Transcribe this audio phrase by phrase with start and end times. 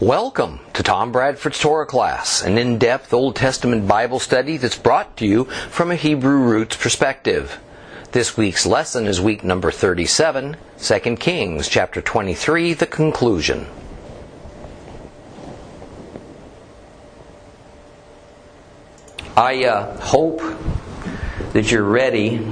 [0.00, 5.16] Welcome to Tom Bradford's Torah class, an in depth Old Testament Bible study that's brought
[5.16, 7.58] to you from a Hebrew roots perspective.
[8.12, 13.66] This week's lesson is week number 37, 2 Kings chapter 23, the conclusion.
[19.34, 20.42] I uh, hope
[21.54, 22.46] that you're ready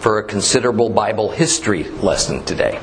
[0.00, 2.80] for a considerable Bible history lesson today.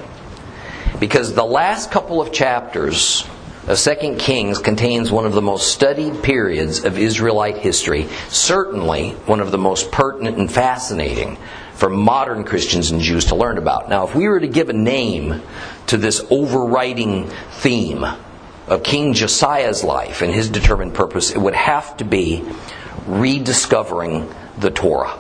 [1.02, 3.28] Because the last couple of chapters
[3.68, 9.42] of 2 Kings contains one of the most studied periods of Israelite history, certainly one
[9.42, 11.38] of the most pertinent and fascinating
[11.74, 13.90] for modern Christians and Jews to learn about.
[13.90, 15.42] Now, if we were to give a name
[15.88, 18.06] to this overriding theme
[18.68, 22.44] of King Josiah's life and his determined purpose, it would have to be
[23.06, 25.20] rediscovering the Torah.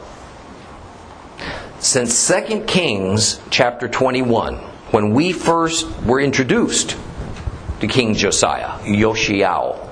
[1.79, 4.55] Since 2 Kings chapter 21,
[4.91, 6.95] when we first were introduced
[7.79, 9.87] to King Josiah, Yoshiao,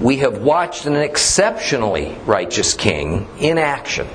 [0.00, 4.08] we have watched an exceptionally righteous king in action,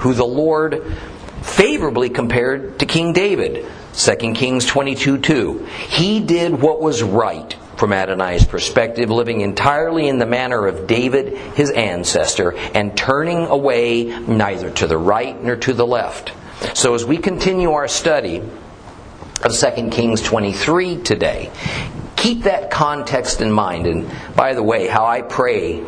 [0.00, 0.96] who the Lord
[1.42, 3.66] favorably compared to King David.
[3.94, 5.66] 2 Kings 22 2.
[5.88, 11.36] He did what was right from Adonai's perspective, living entirely in the manner of David,
[11.54, 16.32] his ancestor, and turning away neither to the right nor to the left.
[16.74, 18.42] So as we continue our study
[19.42, 21.50] of 2 Kings 23 today,
[22.24, 23.86] keep that context in mind.
[23.86, 25.84] And by the way, how I pray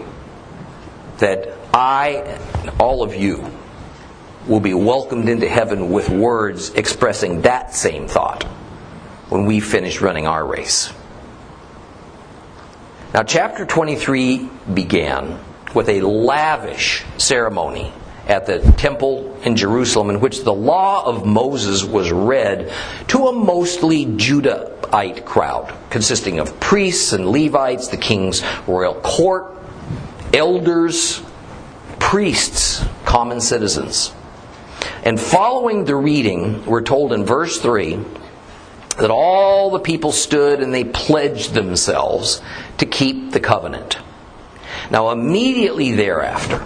[1.17, 2.39] that I,
[2.79, 3.51] all of you,
[4.47, 8.45] will be welcomed into heaven with words expressing that same thought
[9.31, 10.93] when we finish running our race.
[13.15, 15.41] Now, chapter 23 began
[15.75, 17.95] with a lavish ceremony
[18.27, 22.73] at the temple in Jerusalem in which the law of Moses was read
[23.09, 29.57] to a mostly Judahite crowd, consisting of priests and Levites, the king's royal court,
[30.35, 31.23] elders,
[31.99, 34.13] priests, common citizens.
[35.05, 38.01] And following the reading, we're told in verse 3
[38.99, 42.43] that all the people stood and they pledged themselves
[42.79, 43.99] to keep the covenant.
[44.91, 46.65] Now, immediately thereafter,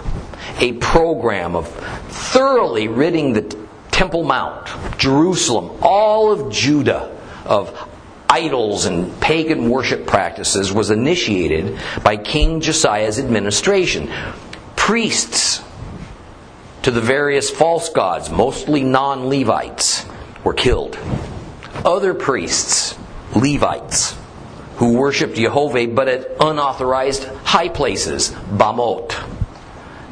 [0.59, 1.67] a program of
[2.09, 3.57] thoroughly ridding the
[3.91, 7.15] Temple Mount, Jerusalem, all of Judah
[7.45, 7.87] of
[8.29, 14.09] idols and pagan worship practices was initiated by King Josiah's administration.
[14.75, 15.61] Priests
[16.83, 20.05] to the various false gods, mostly non Levites,
[20.43, 20.97] were killed.
[21.85, 22.97] Other priests,
[23.35, 24.15] Levites,
[24.77, 29.11] who worshipped Jehovah but at unauthorized high places, Bamot,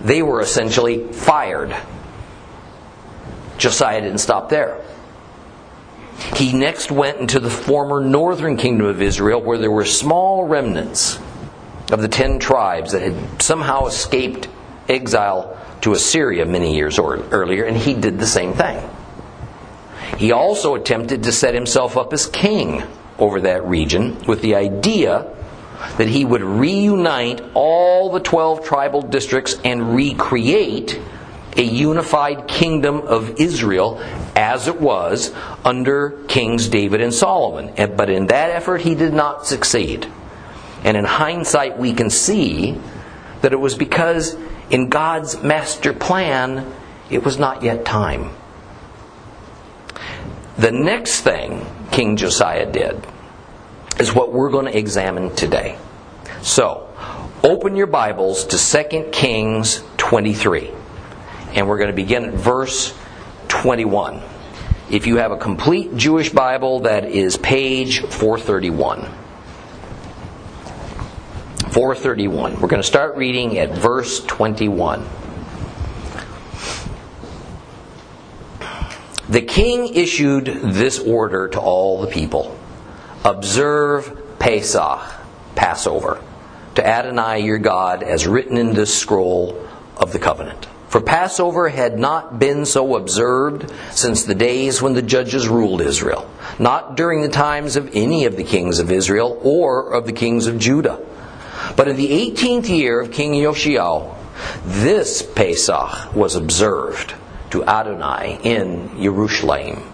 [0.04, 1.76] they were essentially fired.
[3.58, 4.82] Josiah didn't stop there.
[6.36, 11.20] He next went into the former northern kingdom of Israel where there were small remnants
[11.92, 14.48] of the ten tribes that had somehow escaped
[14.88, 18.90] exile to Assyria many years earlier, and he did the same thing.
[20.18, 22.84] He also attempted to set himself up as king
[23.18, 25.26] over that region with the idea
[25.98, 31.00] that he would reunite all the 12 tribal districts and recreate
[31.58, 34.00] a unified kingdom of Israel
[34.36, 35.34] as it was
[35.66, 37.74] under Kings David and Solomon.
[37.96, 40.08] But in that effort, he did not succeed.
[40.84, 42.80] And in hindsight, we can see
[43.42, 44.38] that it was because
[44.70, 46.72] in God's master plan,
[47.10, 48.32] it was not yet time.
[50.58, 53.06] The next thing King Josiah did
[54.00, 55.78] is what we're going to examine today.
[56.42, 56.88] So,
[57.44, 60.72] open your Bibles to 2 Kings 23.
[61.54, 62.98] And we're going to begin at verse
[63.50, 64.22] 21.
[64.90, 69.02] If you have a complete Jewish Bible, that is page 431.
[71.72, 72.62] 431.
[72.62, 75.06] We're going to start reading at verse 21.
[79.28, 82.59] The king issued this order to all the people
[83.24, 85.02] Observe Pesach,
[85.56, 86.22] Passover,
[86.76, 89.68] to Adonai your God, as written in this scroll
[89.98, 90.68] of the covenant.
[90.88, 96.30] For Passover had not been so observed since the days when the judges ruled Israel,
[96.58, 100.48] not during the times of any of the kings of Israel or of the kings
[100.48, 101.00] of Judah.
[101.76, 104.16] But in the 18th year of King Yoshiao,
[104.66, 107.14] this Pesach was observed
[107.52, 109.89] to Adonai in Jerusalem.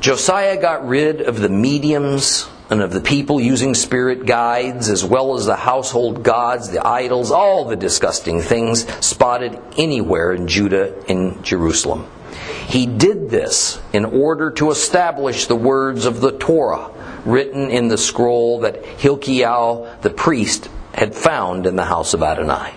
[0.00, 5.34] Josiah got rid of the mediums and of the people using spirit guides, as well
[5.34, 11.44] as the household gods, the idols, all the disgusting things spotted anywhere in Judah and
[11.44, 12.06] Jerusalem.
[12.66, 16.90] He did this in order to establish the words of the Torah
[17.26, 22.72] written in the scroll that Hilkiah the priest had found in the house of Adonai.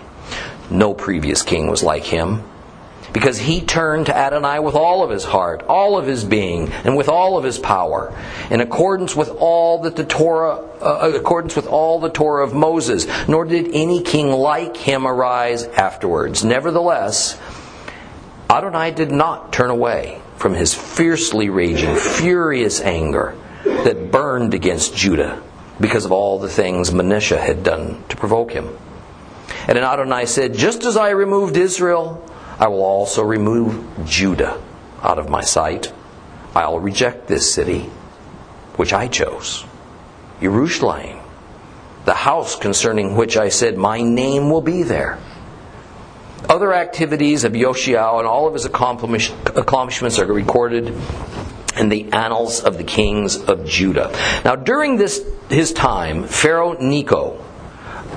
[0.68, 2.42] No previous king was like him
[3.14, 6.96] because he turned to Adonai with all of his heart, all of his being, and
[6.96, 8.12] with all of his power,
[8.50, 13.06] in accordance with all that the Torah, uh, accordance with all the Torah of Moses.
[13.28, 16.44] Nor did any king like him arise afterwards.
[16.44, 17.38] Nevertheless,
[18.50, 25.40] Adonai did not turn away from his fiercely raging, furious anger that burned against Judah
[25.80, 28.76] because of all the things Manasseh had done to provoke him.
[29.68, 32.28] And Adonai said, Just as I removed Israel,
[32.58, 34.60] I will also remove Judah
[35.02, 35.92] out of my sight.
[36.54, 37.90] I'll reject this city,
[38.76, 39.64] which I chose,
[40.40, 41.18] Jerusalem,
[42.04, 45.18] the house concerning which I said, My name will be there.
[46.48, 50.94] Other activities of Yoshiao and all of his accomplishments are recorded
[51.76, 54.12] in the annals of the kings of Judah.
[54.44, 57.42] Now, during this his time, Pharaoh Necho,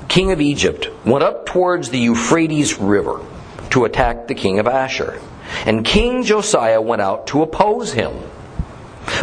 [0.08, 3.22] king of Egypt, went up towards the Euphrates River
[3.72, 5.20] to attack the king of Ashur.
[5.66, 8.14] And King Josiah went out to oppose him.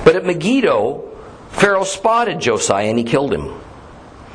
[0.04, 1.04] But at Megiddo,
[1.50, 3.60] Pharaoh spotted Josiah and he killed him.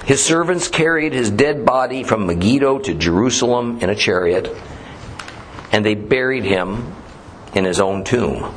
[0.06, 4.56] His servants carried his dead body from Megiddo to Jerusalem in a chariot,
[5.72, 6.96] and they buried him
[7.54, 8.54] in his own tomb.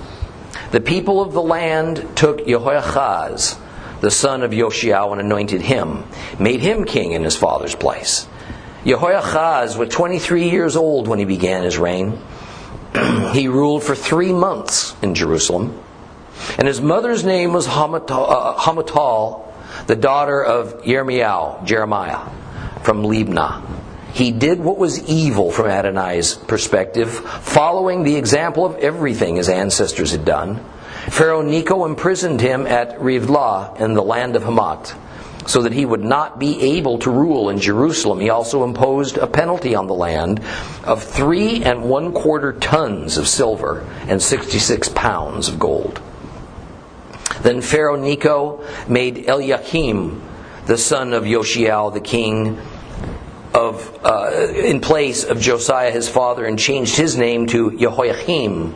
[0.71, 3.59] The people of the land took Jehoiachaz,
[4.01, 6.05] the son of Yoshiao, and anointed him,
[6.39, 8.27] made him king in his father's place.
[8.85, 12.21] Jehoiachaz was 23 years old when he began his reign.
[13.33, 15.81] he ruled for three months in Jerusalem.
[16.59, 22.29] And his mother's name was Hamutal, uh, the daughter of Yirmiyahu, Jeremiah,
[22.83, 23.63] from Libnah.
[24.15, 30.11] He did what was evil from Adonai's perspective, following the example of everything his ancestors
[30.11, 30.63] had done.
[31.09, 34.95] Pharaoh Necho imprisoned him at Rivlah in the land of Hamath
[35.47, 38.21] so that he would not be able to rule in Jerusalem.
[38.21, 40.41] He also imposed a penalty on the land
[40.85, 46.01] of three and one quarter tons of silver and 66 pounds of gold.
[47.43, 50.23] Then Pharaoh Necho made Eliakim,
[50.67, 52.59] the son of Yoshiao, the king
[53.53, 58.75] of, uh, in place of Josiah his father, and changed his name to Jehoiakim.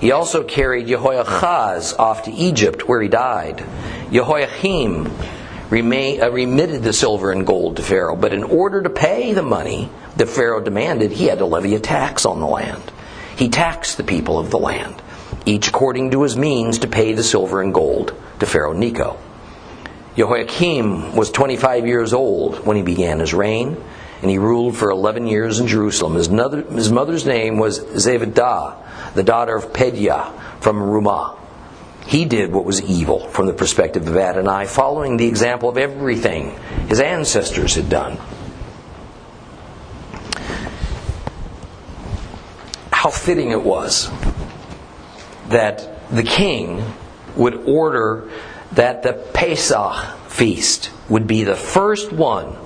[0.00, 3.64] He also carried Jehoiachaz off to Egypt, where he died.
[4.10, 5.10] Jehoiakim
[5.70, 9.42] remain, uh, remitted the silver and gold to Pharaoh, but in order to pay the
[9.42, 12.82] money that Pharaoh demanded, he had to levy a tax on the land.
[13.36, 15.00] He taxed the people of the land,
[15.46, 19.18] each according to his means to pay the silver and gold to Pharaoh Necho.
[20.16, 23.82] Jehoiakim was 25 years old when he began his reign,
[24.20, 26.14] and he ruled for 11 years in Jerusalem.
[26.14, 31.39] His, mother, his mother's name was Zevidah, the daughter of Pedaiah from Rumah.
[32.06, 36.58] He did what was evil from the perspective of Adonai, following the example of everything
[36.88, 38.18] his ancestors had done.
[42.90, 44.10] How fitting it was
[45.48, 46.82] that the king
[47.36, 48.28] would order
[48.72, 52.56] that the Pesach feast would be the first one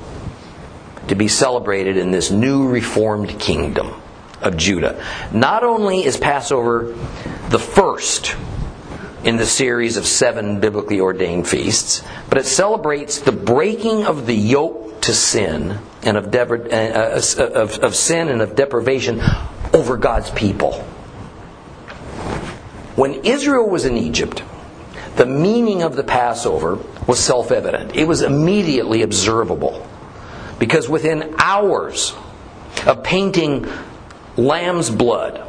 [1.09, 4.01] to be celebrated in this new reformed kingdom
[4.41, 5.03] of Judah.
[5.33, 6.95] Not only is Passover
[7.49, 8.37] the first
[9.25, 14.34] in the series of seven biblically ordained feasts, but it celebrates the breaking of the
[14.34, 17.20] yoke to sin and of, uh, uh,
[17.55, 19.20] of, of sin and of deprivation
[19.72, 20.72] over God's people.
[22.96, 24.43] When Israel was in Egypt,
[25.17, 27.96] the meaning of the Passover was self evident.
[27.96, 29.87] It was immediately observable.
[30.58, 32.15] Because within hours
[32.87, 33.67] of painting
[34.37, 35.46] lamb's blood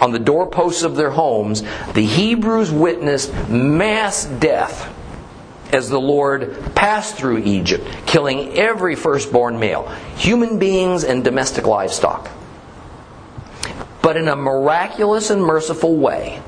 [0.00, 4.96] on the doorposts of their homes, the Hebrews witnessed mass death
[5.72, 12.30] as the Lord passed through Egypt, killing every firstborn male, human beings and domestic livestock.
[14.02, 16.42] But in a miraculous and merciful way,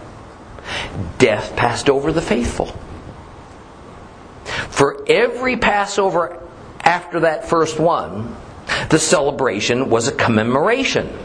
[1.19, 2.75] death passed over the faithful.
[4.71, 6.41] For every Passover
[6.81, 8.35] after that first one,
[8.89, 11.17] the celebration was a commemoration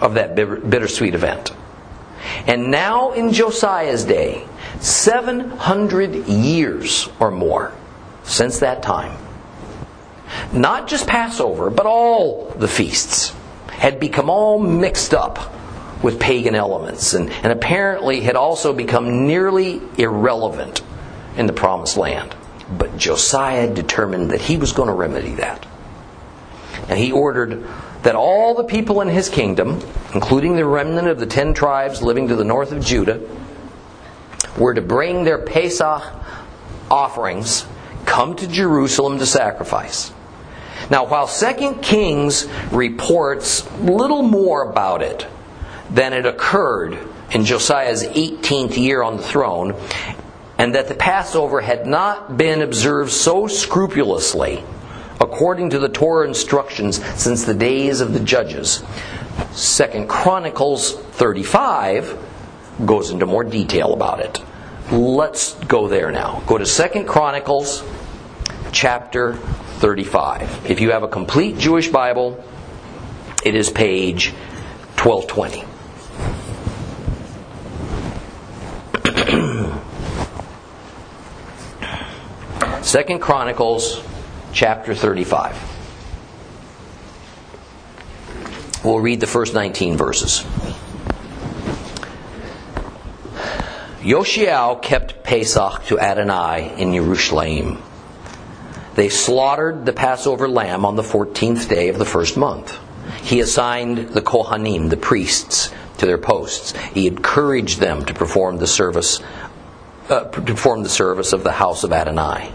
[0.00, 1.52] of that bittersweet event.
[2.46, 4.46] And now in Josiah's day,
[4.80, 7.72] 700 years or more
[8.24, 9.16] since that time,
[10.52, 13.34] not just Passover, but all the feasts
[13.70, 15.52] had become all mixed up
[16.02, 20.82] with pagan elements and, and apparently had also become nearly irrelevant
[21.36, 22.34] in the promised land.
[22.70, 25.66] But Josiah determined that he was going to remedy that.
[26.88, 27.64] And he ordered
[28.02, 29.80] that all the people in his kingdom,
[30.14, 33.20] including the remnant of the ten tribes living to the north of Judah,
[34.56, 36.02] were to bring their Pesach
[36.90, 37.66] offerings
[38.06, 40.12] come to Jerusalem to sacrifice.
[40.90, 45.26] Now, while 2 Kings reports little more about it
[45.90, 46.98] than it occurred
[47.30, 49.74] in Josiah's 18th year on the throne,
[50.56, 54.64] and that the Passover had not been observed so scrupulously
[55.20, 58.82] according to the Torah instructions since the days of the judges.
[59.52, 62.16] Second Chronicles 35
[62.84, 64.40] goes into more detail about it.
[64.90, 66.42] Let's go there now.
[66.46, 67.82] Go to Second Chronicles
[68.72, 70.70] chapter 35.
[70.70, 72.42] If you have a complete Jewish Bible,
[73.44, 74.32] it is page
[74.96, 75.64] 1220.
[82.82, 84.02] Second Chronicles
[84.58, 85.54] chapter 35.
[88.84, 90.40] We'll read the first 19 verses.
[94.00, 97.80] Yoshiao kept Pesach to Adonai in Jerusalem.
[98.96, 102.76] They slaughtered the Passover lamb on the 14th day of the first month.
[103.22, 106.76] He assigned the Kohanim, the priests, to their posts.
[106.94, 109.20] He encouraged them to perform the service,
[110.08, 112.52] uh, perform the service of the house of Adonai.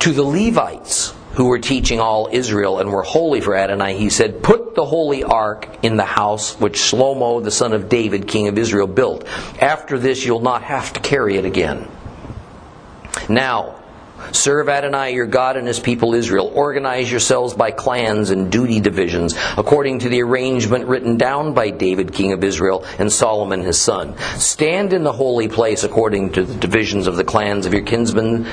[0.00, 4.42] To the Levites who were teaching all Israel and were holy for Adonai, he said,
[4.42, 8.56] Put the holy ark in the house which Shlomo, the son of David, king of
[8.56, 9.26] Israel, built.
[9.60, 11.88] After this, you'll not have to carry it again.
[13.28, 13.84] Now,
[14.32, 16.50] Serve Adonai your God and his people Israel.
[16.54, 22.12] Organize yourselves by clans and duty divisions, according to the arrangement written down by David,
[22.12, 24.16] king of Israel, and Solomon his son.
[24.36, 28.46] Stand in the holy place according to the divisions of the clans of your kinsmen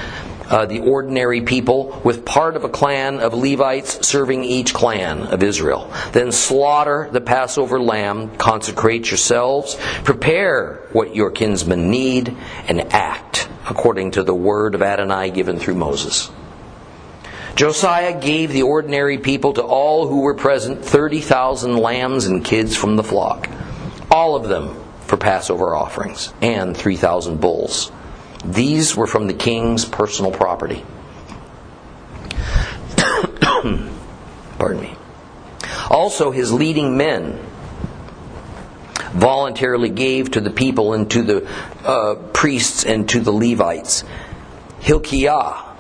[0.52, 5.42] uh, the ordinary people, with part of a clan of Levites serving each clan of
[5.42, 5.92] Israel.
[6.12, 12.36] Then slaughter the Passover lamb, consecrate yourselves, prepare what your kinsmen need,
[12.68, 16.30] and act according to the word of Adonai given through Moses.
[17.56, 22.98] Josiah gave the ordinary people to all who were present 30,000 lambs and kids from
[22.98, 23.50] the flock,
[24.10, 27.92] all of them for Passover offerings, and 3,000 bulls.
[28.44, 30.84] These were from the king's personal property.
[34.58, 34.96] Pardon me.
[35.90, 37.40] Also, his leading men
[39.14, 41.48] voluntarily gave to the people and to the
[41.86, 44.04] uh, priests and to the Levites.
[44.80, 45.76] Hilkiah,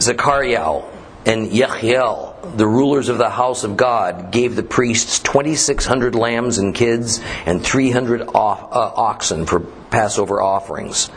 [0.00, 0.82] Zechariah,
[1.24, 6.74] and Yechiel, the rulers of the house of God, gave the priests 2,600 lambs and
[6.74, 11.10] kids and 300 uh, oxen for Passover offerings.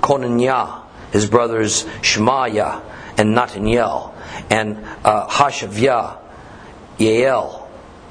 [0.00, 2.82] Konaniah, his brothers Shemaiah
[3.16, 4.14] and Nathaniel,
[4.50, 6.18] and uh, Hashaviah,
[6.98, 7.66] Yael,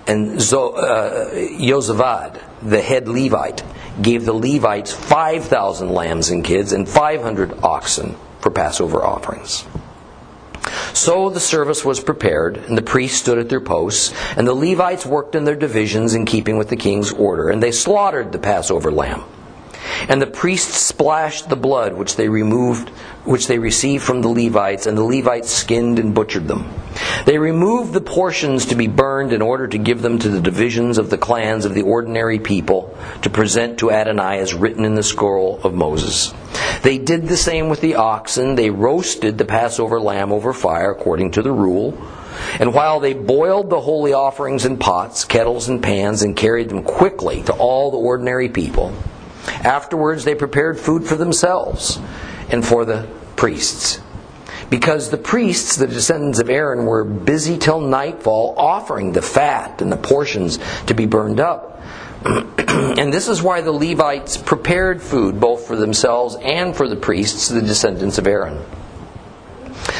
[0.08, 3.63] and Zo, uh, Yozavad, the head Levite,
[4.01, 9.65] gave the Levites 5,000 lambs and kids and 500 oxen for Passover offerings.
[10.94, 15.06] So the service was prepared, and the priests stood at their posts, and the Levites
[15.06, 18.91] worked in their divisions in keeping with the king's order, and they slaughtered the Passover
[18.91, 19.24] lamb.
[20.10, 22.92] And the priests splashed the blood which they removed
[23.27, 26.74] which they received from the Levites, and the Levites skinned and butchered them.
[27.25, 30.98] They removed the portions to be burned in order to give them to the divisions
[30.98, 35.04] of the clans of the ordinary people to present to Adonai as written in the
[35.04, 36.34] scroll of Moses.
[36.84, 38.56] They did the same with the oxen.
[38.56, 41.98] They roasted the Passover lamb over fire according to the rule.
[42.60, 46.84] And while they boiled the holy offerings in pots, kettles, and pans and carried them
[46.84, 48.94] quickly to all the ordinary people,
[49.48, 52.00] Afterwards, they prepared food for themselves
[52.50, 54.01] and for the priests.
[54.70, 59.92] Because the priests, the descendants of Aaron, were busy till nightfall offering the fat and
[59.92, 61.82] the portions to be burned up.
[62.25, 67.48] and this is why the Levites prepared food both for themselves and for the priests,
[67.48, 68.62] the descendants of Aaron.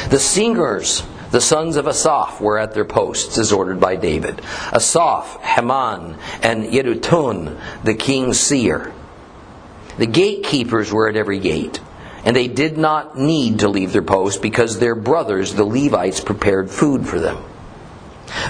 [0.10, 4.42] The singers, the sons of Asaph, were at their posts as ordered by David.
[4.74, 8.94] Asaph, Heman, and Yedutun, the king's seer.
[9.98, 11.80] The gatekeepers were at every gate,
[12.24, 16.70] and they did not need to leave their post because their brothers, the Levites, prepared
[16.70, 17.44] food for them.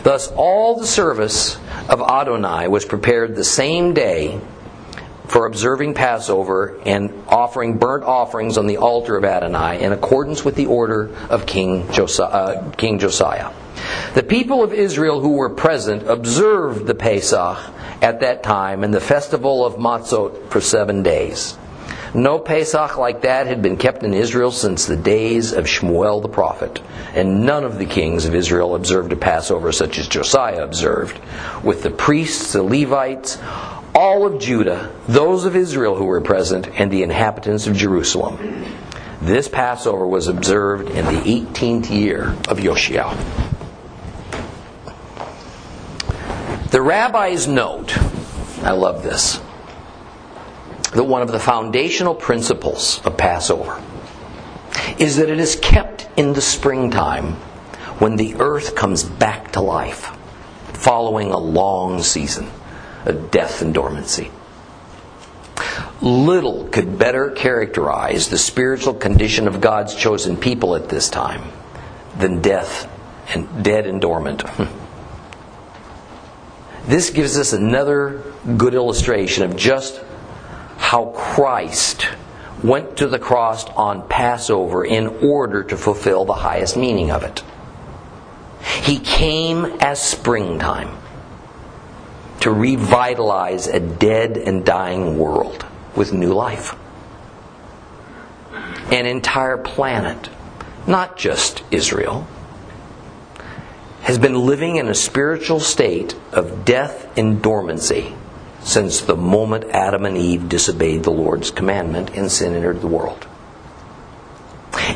[0.03, 4.41] Thus, all the service of Adonai was prepared the same day
[5.27, 10.55] for observing Passover and offering burnt offerings on the altar of Adonai in accordance with
[10.55, 12.27] the order of King Josiah.
[12.27, 13.51] Uh, King Josiah.
[14.17, 17.59] The people of Israel who were present observed the Pesach
[18.01, 21.55] at that time and the festival of Matzot for seven days.
[22.15, 26.29] No Pesach like that had been kept in Israel since the days of Shmuel the
[26.29, 26.81] prophet,
[27.13, 31.19] and none of the kings of Israel observed a Passover such as Josiah observed,
[31.63, 33.37] with the priests, the Levites,
[33.93, 38.65] all of Judah, those of Israel who were present, and the inhabitants of Jerusalem.
[39.21, 43.46] This Passover was observed in the 18th year of Yoshia.
[46.69, 47.97] The rabbis note,
[48.61, 49.39] I love this,
[50.91, 53.81] that one of the foundational principles of Passover
[54.99, 57.35] is that it is kept in the springtime
[57.99, 60.11] when the earth comes back to life
[60.73, 62.51] following a long season
[63.05, 64.29] of death and dormancy.
[66.01, 71.43] Little could better characterize the spiritual condition of God's chosen people at this time
[72.17, 72.91] than death
[73.33, 74.43] and dead and dormant.
[76.87, 78.23] This gives us another
[78.55, 80.01] good illustration of just
[80.77, 82.07] how Christ
[82.63, 87.43] went to the cross on Passover in order to fulfill the highest meaning of it.
[88.83, 90.97] He came as springtime
[92.39, 96.73] to revitalize a dead and dying world with new life.
[98.91, 100.29] An entire planet,
[100.87, 102.25] not just Israel,
[104.01, 108.13] has been living in a spiritual state of death and dormancy
[108.61, 113.27] since the moment Adam and Eve disobeyed the Lord's commandment and sin entered the world.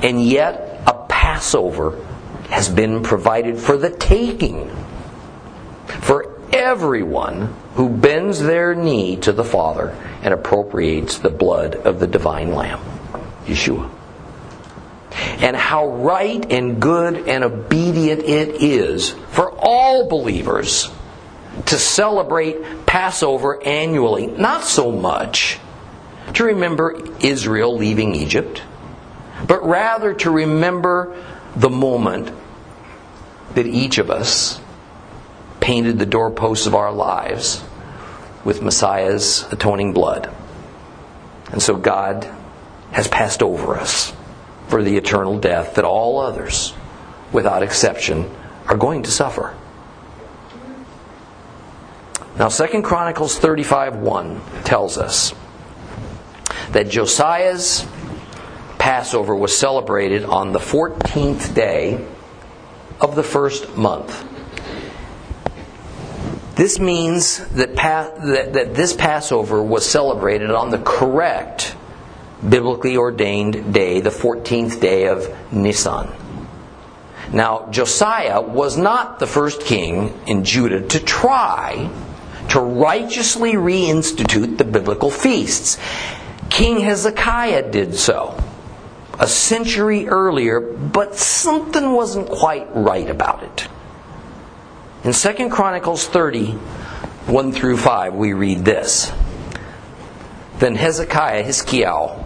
[0.03, 2.03] And yet, a Passover
[2.49, 4.69] has been provided for the taking
[5.87, 12.07] for everyone who bends their knee to the Father and appropriates the blood of the
[12.07, 12.79] divine Lamb,
[13.45, 13.89] Yeshua.
[15.41, 20.89] And how right and good and obedient it is for all believers
[21.65, 24.27] to celebrate Passover annually.
[24.27, 25.59] Not so much
[26.35, 28.61] to remember Israel leaving Egypt,
[29.47, 31.21] but rather to remember
[31.55, 32.31] the moment
[33.55, 34.59] that each of us
[35.59, 37.63] painted the doorposts of our lives
[38.45, 40.33] with Messiah's atoning blood.
[41.51, 42.27] And so God
[42.91, 44.13] has passed over us
[44.71, 46.73] for the eternal death that all others,
[47.33, 48.31] without exception,
[48.67, 49.53] are going to suffer.
[52.37, 55.33] Now 2 Chronicles 35 1 tells us
[56.71, 57.85] that Josiah's
[58.79, 62.07] Passover was celebrated on the 14th day
[63.01, 64.25] of the first month.
[66.55, 71.75] This means that, pa- that, that this Passover was celebrated on the correct
[72.47, 76.09] biblically ordained day, the 14th day of Nisan.
[77.31, 81.89] Now, Josiah was not the first king in Judah to try
[82.49, 85.77] to righteously reinstitute the biblical feasts.
[86.49, 88.37] King Hezekiah did so
[89.19, 93.67] a century earlier, but something wasn't quite right about it.
[95.03, 99.11] In 2 Chronicles 30, 1 through 5, we read this.
[100.57, 102.25] Then Hezekiah, Hiskiau,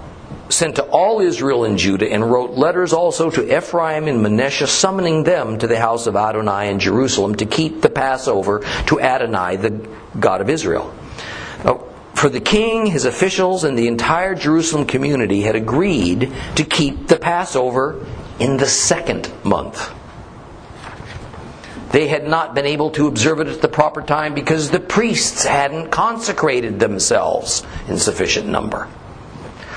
[0.49, 5.23] sent to all Israel and Judah and wrote letters also to Ephraim and Manasseh, summoning
[5.23, 9.87] them to the house of Adonai in Jerusalem to keep the Passover to Adonai, the
[10.19, 10.93] God of Israel.
[11.63, 11.77] Uh,
[12.13, 17.17] for the king, his officials, and the entire Jerusalem community had agreed to keep the
[17.17, 18.05] Passover
[18.39, 19.91] in the second month.
[21.91, 25.45] They had not been able to observe it at the proper time because the priests
[25.45, 28.89] hadn't consecrated themselves in sufficient number.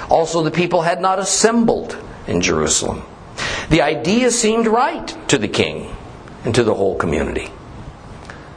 [0.09, 3.03] Also, the people had not assembled in Jerusalem.
[3.71, 5.95] The idea seemed right to the king
[6.45, 7.51] and to the whole community.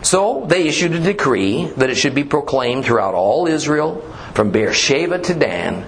[0.02, 4.02] So they issued a decree that it should be proclaimed throughout all Israel,
[4.34, 5.86] from Beersheba to Dan,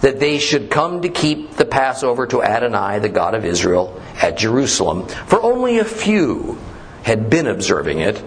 [0.00, 4.36] that they should come to keep the Passover to Adonai, the God of Israel, at
[4.36, 6.58] Jerusalem, for only a few
[7.02, 8.22] had been observing it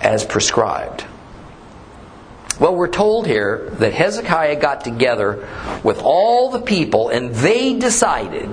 [0.00, 1.04] as prescribed.
[2.62, 5.48] Well, we're told here that Hezekiah got together
[5.82, 8.52] with all the people and they decided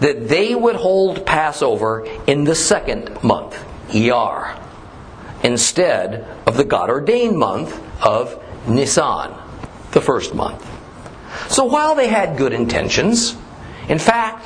[0.00, 3.56] that they would hold Passover in the second month,
[3.88, 4.60] Iyar,
[5.42, 9.32] instead of the God ordained month of Nisan,
[9.92, 10.70] the first month.
[11.50, 13.34] So while they had good intentions,
[13.88, 14.44] in fact,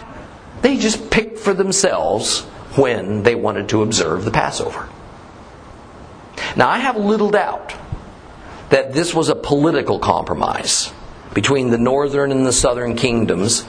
[0.63, 2.43] they just picked for themselves
[2.77, 4.89] when they wanted to observe the Passover.
[6.55, 7.75] Now, I have little doubt
[8.71, 10.93] that this was a political compromise
[11.35, 13.67] between the northern and the southern kingdoms.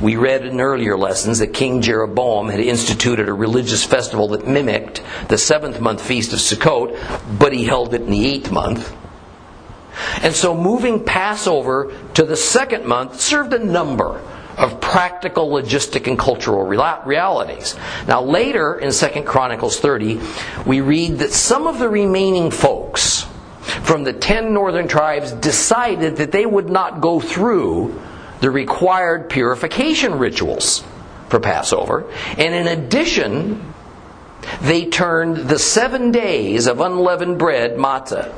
[0.00, 5.02] We read in earlier lessons that King Jeroboam had instituted a religious festival that mimicked
[5.28, 8.94] the seventh month feast of Sukkot, but he held it in the eighth month.
[10.22, 14.22] And so moving Passover to the second month served a number
[14.56, 17.76] of practical, logistic, and cultural realities.
[18.06, 20.20] Now, later in 2 Chronicles 30,
[20.66, 23.02] we read that some of the remaining folks
[23.82, 28.00] from the ten northern tribes decided that they would not go through
[28.40, 30.84] the required purification rituals
[31.28, 32.10] for Passover.
[32.36, 33.74] And in addition,
[34.62, 38.32] they turned the seven days of unleavened bread, matzah,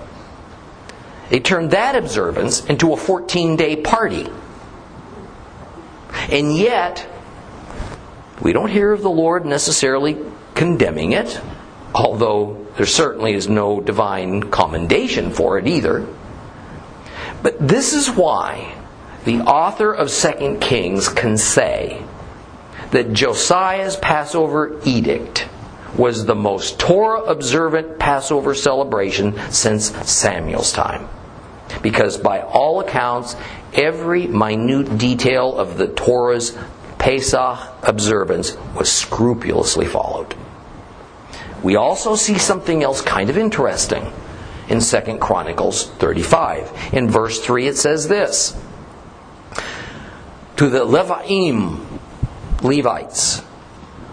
[1.31, 4.29] they turned that observance into a 14 day party.
[6.29, 7.07] And yet,
[8.42, 10.18] we don't hear of the Lord necessarily
[10.55, 11.40] condemning it,
[11.94, 16.06] although there certainly is no divine commendation for it either.
[17.42, 18.74] But this is why
[19.26, 22.02] the author of 2 Kings can say
[22.92, 25.46] that Josiah's Passover edict
[25.94, 31.06] was the most Torah observant Passover celebration since Samuel's time.
[31.82, 33.36] Because by all accounts,
[33.74, 36.56] every minute detail of the Torah's
[36.96, 40.34] Pesach observance was scrupulously followed.
[41.62, 44.12] We also see something else kind of interesting
[44.68, 46.94] in 2 Chronicles 35.
[46.94, 48.56] In verse 3 it says this
[50.56, 51.84] To the Levaim,
[52.62, 53.42] Levites,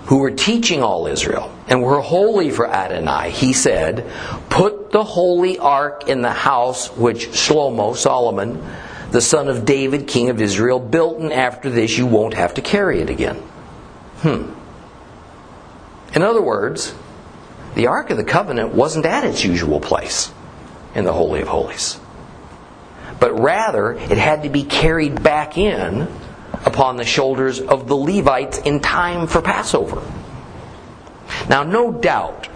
[0.05, 4.09] who were teaching all Israel and were holy for Adonai, he said,
[4.49, 8.65] Put the holy ark in the house which Shlomo, Solomon,
[9.11, 12.61] the son of David, king of Israel, built, and after this you won't have to
[12.61, 13.37] carry it again.
[14.21, 14.53] Hmm.
[16.13, 16.93] In other words,
[17.77, 20.31] the Ark of the Covenant wasn't at its usual place
[20.95, 21.99] in the Holy of Holies.
[23.19, 26.07] But rather, it had to be carried back in
[26.65, 30.01] upon the shoulders of the Levites in time for Passover.
[31.47, 32.49] Now, no doubt,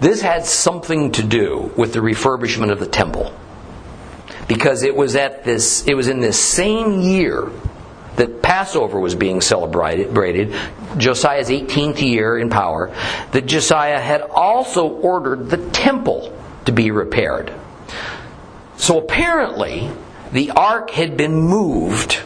[0.00, 3.32] this had something to do with the refurbishment of the temple.
[4.48, 7.48] Because it was at this it was in this same year
[8.16, 10.54] that Passover was being celebrated,
[10.96, 12.94] Josiah's 18th year in power,
[13.32, 17.52] that Josiah had also ordered the temple to be repaired.
[18.76, 19.90] So apparently,
[20.32, 22.20] the ark had been moved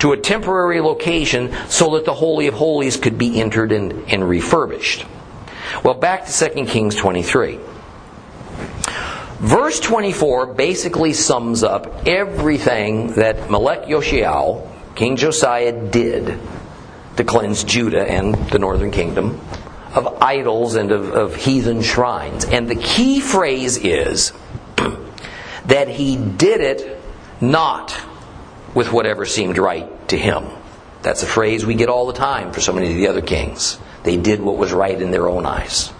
[0.00, 4.28] to a temporary location so that the Holy of Holies could be entered and, and
[4.28, 5.06] refurbished.
[5.82, 7.58] Well, back to 2 Kings 23.
[9.38, 16.38] Verse 24 basically sums up everything that Melech Yoshiao, King Josiah, did
[17.16, 19.40] to cleanse Judah and the northern kingdom
[19.94, 22.44] of idols and of, of heathen shrines.
[22.44, 24.32] And the key phrase is
[25.66, 27.00] that he did it
[27.40, 27.96] not
[28.74, 30.44] with whatever seemed right to him.
[31.02, 33.78] That's a phrase we get all the time for so many of the other kings.
[34.02, 35.92] They did what was right in their own eyes.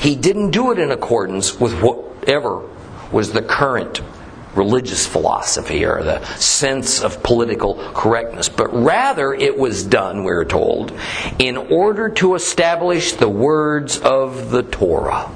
[0.00, 2.68] He didn't do it in accordance with whatever
[3.12, 4.00] was the current
[4.54, 10.92] religious philosophy or the sense of political correctness, but rather it was done, we're told,
[11.38, 15.30] in order to establish the words of the Torah.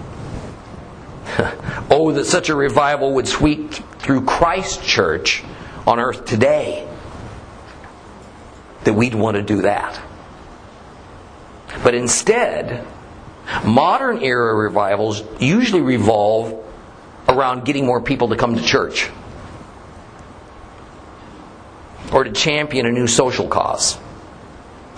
[1.90, 5.42] oh, that such a revival would sweep through Christ Church
[5.86, 6.88] on earth today.
[8.84, 10.00] That we'd want to do that.
[11.82, 12.86] But instead,
[13.64, 16.63] modern era revivals usually revolve
[17.28, 19.10] around getting more people to come to church
[22.12, 23.98] or to champion a new social cause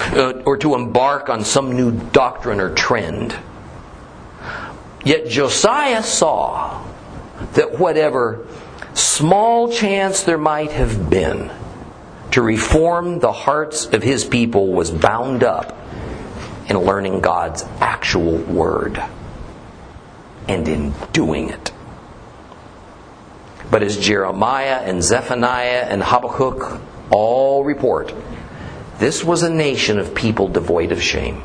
[0.00, 3.36] uh, or to embark on some new doctrine or trend.
[5.04, 6.84] Yet Josiah saw
[7.54, 8.46] that whatever
[8.94, 11.50] small chance there might have been
[12.32, 15.76] to reform the hearts of his people was bound up
[16.68, 19.02] in learning God's actual word
[20.48, 21.72] and in doing it.
[23.70, 28.14] But as Jeremiah and Zephaniah and Habakkuk all report,
[28.98, 31.42] this was a nation of people devoid of shame.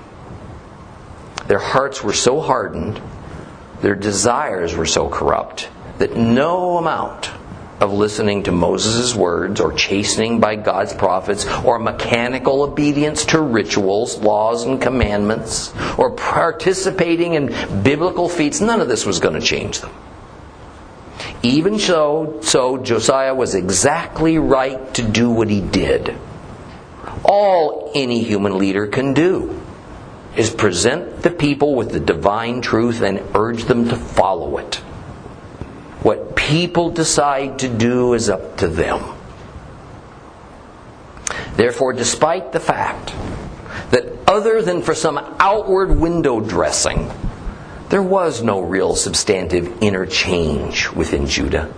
[1.47, 3.01] Their hearts were so hardened,
[3.81, 7.31] their desires were so corrupt, that no amount
[7.81, 14.19] of listening to Moses' words or chastening by God's prophets or mechanical obedience to rituals,
[14.19, 17.47] laws, and commandments or participating in
[17.81, 19.91] biblical feats, none of this was going to change them.
[21.43, 26.15] Even so, so Josiah was exactly right to do what he did.
[27.23, 29.59] All any human leader can do
[30.35, 34.75] is present the people with the divine truth and urge them to follow it.
[36.03, 39.17] What people decide to do is up to them.
[41.55, 43.13] Therefore, despite the fact
[43.91, 47.11] that other than for some outward window dressing,
[47.91, 51.71] there was no real substantive interchange within Judah.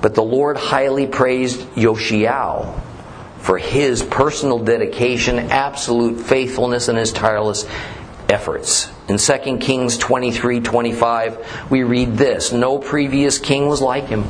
[0.00, 2.80] But the Lord highly praised Yoshiao
[3.38, 7.64] for his personal dedication, absolute faithfulness, and his tireless
[8.28, 8.90] efforts.
[9.08, 14.24] In 2 Kings 23 25, we read this No previous king was like him.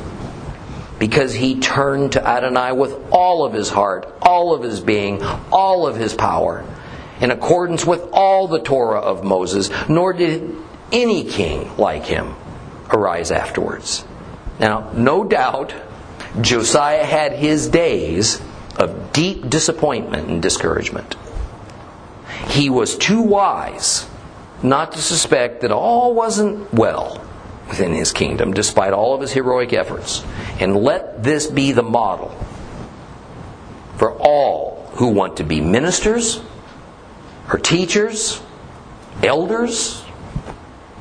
[0.99, 5.87] because he turned to Adonai with all of his heart, all of his being, all
[5.87, 6.65] of his power,
[7.21, 10.55] in accordance with all the Torah of Moses, nor did
[10.91, 12.35] any king like him
[12.89, 14.05] arise afterwards.
[14.59, 15.73] Now, no doubt,
[16.41, 18.41] Josiah had his days
[18.77, 21.15] of deep disappointment and discouragement.
[22.47, 24.07] He was too wise
[24.63, 27.25] not to suspect that all wasn't well
[27.67, 30.23] within his kingdom, despite all of his heroic efforts.
[30.59, 32.29] And let this be the model
[33.97, 36.41] for all who want to be ministers
[37.51, 38.41] or teachers,
[39.23, 40.03] elders,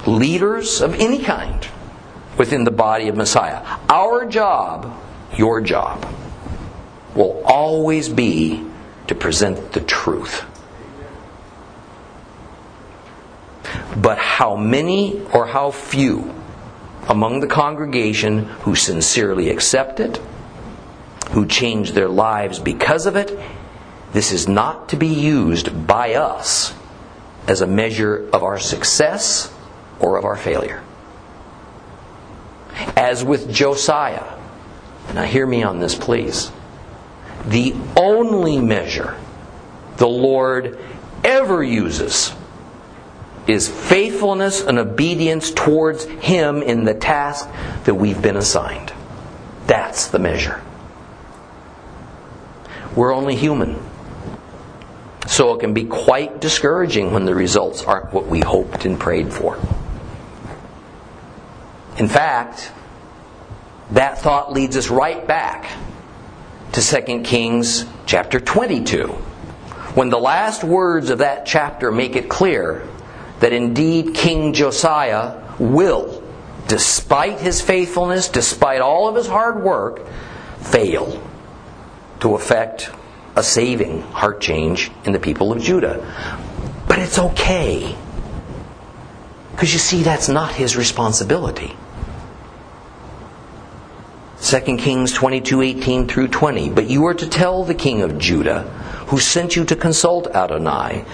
[0.06, 1.68] leaders of any kind
[2.36, 3.64] within the body of Messiah.
[3.88, 4.98] Our job,
[5.36, 6.06] your job,
[7.14, 8.64] will always be
[9.08, 10.44] to present the truth.
[13.96, 16.34] But how many or how few
[17.08, 20.18] among the congregation who sincerely accept it,
[21.30, 23.38] who change their lives because of it,
[24.12, 26.74] this is not to be used by us
[27.46, 29.52] as a measure of our success
[30.00, 30.82] or of our failure.
[32.96, 34.38] As with Josiah,
[35.14, 36.50] now hear me on this, please.
[37.46, 39.16] The only measure
[39.96, 40.78] the Lord
[41.24, 42.32] ever uses
[43.46, 47.48] is faithfulness and obedience towards Him in the task
[47.84, 48.92] that we've been assigned.
[49.66, 50.62] That's the measure.
[52.94, 53.87] We're only human.
[55.28, 59.30] So it can be quite discouraging when the results aren't what we hoped and prayed
[59.30, 59.58] for.
[61.98, 62.72] In fact,
[63.90, 65.70] that thought leads us right back
[66.72, 69.08] to 2 Kings chapter 22,
[69.94, 72.88] when the last words of that chapter make it clear
[73.40, 76.22] that indeed King Josiah will,
[76.68, 80.06] despite his faithfulness, despite all of his hard work,
[80.60, 81.22] fail
[82.20, 82.90] to effect
[83.38, 86.04] a saving heart change in the people of Judah.
[86.88, 87.96] But it's okay.
[89.52, 91.76] Because you see, that's not his responsibility.
[94.42, 96.70] 2 Kings 22 18 through 20.
[96.70, 98.62] But you are to tell the king of Judah,
[99.06, 101.04] who sent you to consult Adonai,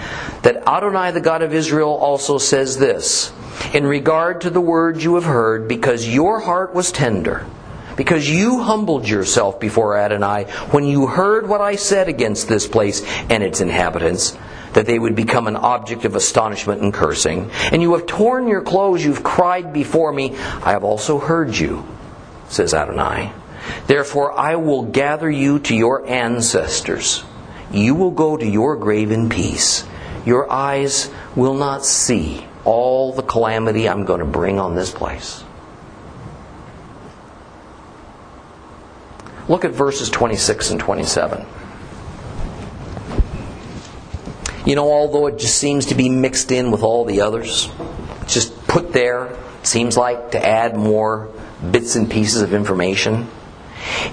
[0.41, 3.31] that Adonai, the God of Israel, also says this
[3.73, 7.45] In regard to the words you have heard, because your heart was tender,
[7.95, 13.03] because you humbled yourself before Adonai when you heard what I said against this place
[13.29, 14.37] and its inhabitants,
[14.73, 17.49] that they would become an object of astonishment and cursing.
[17.71, 20.35] And you have torn your clothes, you've cried before me.
[20.35, 21.85] I have also heard you,
[22.49, 23.31] says Adonai.
[23.87, 27.23] Therefore, I will gather you to your ancestors.
[27.71, 29.85] You will go to your grave in peace.
[30.25, 35.44] Your eyes will not see all the calamity I'm going to bring on this place.
[39.47, 41.45] Look at verses 26 and 27.
[44.65, 47.69] You know, although it just seems to be mixed in with all the others,
[48.25, 51.29] just put there, seems like to add more
[51.71, 53.27] bits and pieces of information.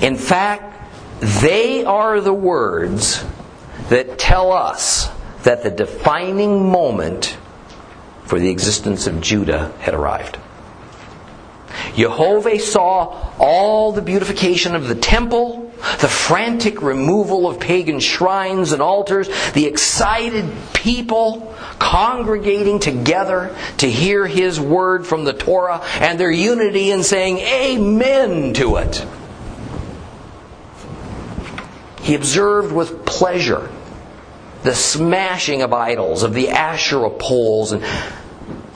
[0.03, 0.90] In fact,
[1.21, 3.25] they are the words
[3.88, 5.11] that tell us
[5.45, 7.37] that the defining moment
[8.25, 10.38] for the existence of Judah had arrived.
[11.94, 18.80] Jehovah saw all the beautification of the temple, the frantic removal of pagan shrines and
[18.80, 26.30] altars, the excited people congregating together to hear his word from the Torah, and their
[26.30, 29.06] unity in saying amen to it.
[32.02, 33.70] He observed with pleasure
[34.62, 37.85] the smashing of idols, of the Asherah poles, and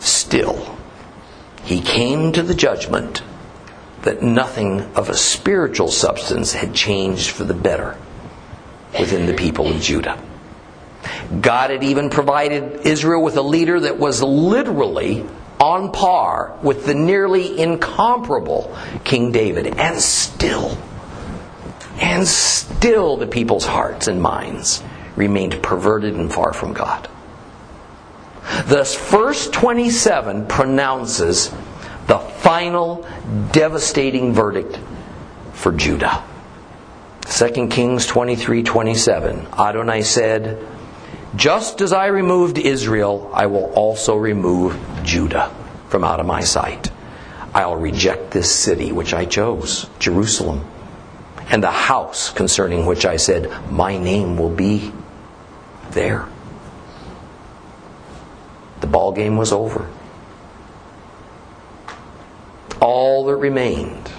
[0.01, 0.76] still
[1.67, 3.23] he came to the judgment
[4.03, 7.99] that nothing of a spiritual substance had changed for the better
[8.99, 10.23] within the people of Judah.
[11.41, 15.27] God had even provided Israel with a leader that was literally
[15.59, 19.67] on par with the nearly incomparable King David.
[19.67, 20.79] And still,
[21.99, 24.85] and still the people's hearts and minds
[25.17, 27.09] remained perverted and far from God.
[28.67, 31.51] Thus, verse 27 pronounces
[32.07, 33.07] the final
[33.53, 34.79] devastating verdict
[35.53, 36.23] for Judah.
[37.23, 39.47] 2 Kings 23 27.
[39.59, 40.65] Adonai said,
[41.35, 45.53] Just as I removed Israel, I will also remove Judah
[45.89, 46.91] from out of my sight.
[47.53, 50.65] I'll reject this city which I chose, Jerusalem,
[51.49, 54.93] and the house concerning which I said, My name will be
[55.91, 56.29] there.
[58.81, 59.89] The ball game was over.
[62.81, 64.11] All that remained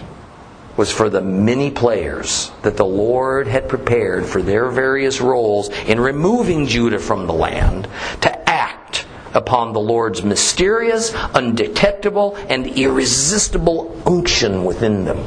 [0.76, 6.00] was for the many players that the Lord had prepared for their various roles in
[6.00, 7.88] removing Judah from the land
[8.22, 15.26] to act upon the Lord's mysterious, undetectable, and irresistible unction within them.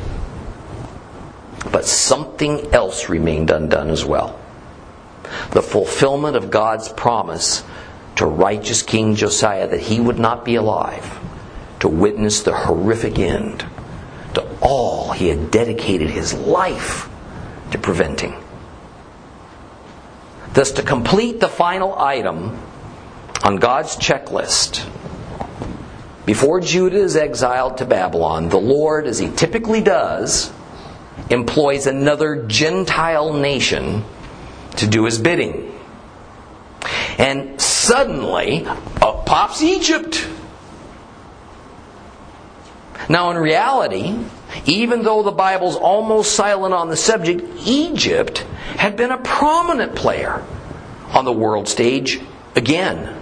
[1.72, 4.40] But something else remained undone as well
[5.52, 7.62] the fulfillment of God's promise
[8.20, 11.18] to righteous King Josiah that he would not be alive
[11.78, 13.64] to witness the horrific end
[14.34, 17.08] to all he had dedicated his life
[17.70, 18.36] to preventing.
[20.52, 22.58] Thus, to complete the final item
[23.42, 24.86] on God's checklist,
[26.26, 30.52] before Judah is exiled to Babylon, the Lord, as he typically does,
[31.30, 34.04] employs another Gentile nation
[34.76, 35.72] to do his bidding.
[37.16, 37.58] And
[37.90, 38.64] suddenly,
[39.02, 40.28] up pops Egypt.
[43.08, 44.16] Now, in reality,
[44.64, 50.44] even though the Bible's almost silent on the subject, Egypt had been a prominent player
[51.08, 52.20] on the world stage
[52.54, 53.12] again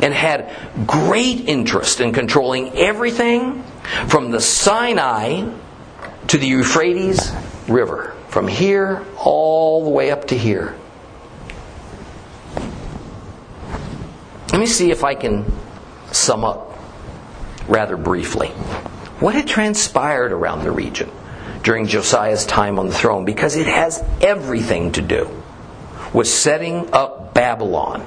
[0.00, 3.62] and had great interest in controlling everything
[4.06, 5.52] from the Sinai
[6.28, 7.30] to the Euphrates
[7.68, 10.74] River, from here all the way up to here.
[14.58, 15.44] Let me see if I can
[16.10, 16.76] sum up
[17.68, 18.48] rather briefly
[19.20, 21.12] what had transpired around the region
[21.62, 25.30] during Josiah's time on the throne because it has everything to do
[26.12, 28.04] with setting up Babylon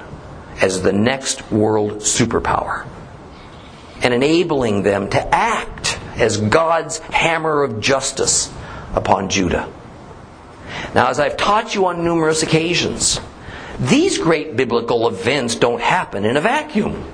[0.60, 2.86] as the next world superpower
[4.02, 8.52] and enabling them to act as God's hammer of justice
[8.94, 9.72] upon Judah.
[10.94, 13.20] Now, as I've taught you on numerous occasions,
[13.88, 17.04] these great biblical events don't happen in a vacuum.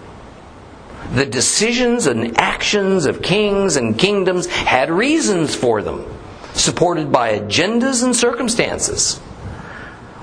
[1.15, 6.05] The decisions and actions of kings and kingdoms had reasons for them,
[6.53, 9.19] supported by agendas and circumstances.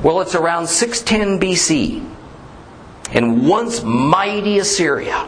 [0.03, 2.07] Well, it's around 610 BC,
[3.11, 5.27] and once mighty Assyria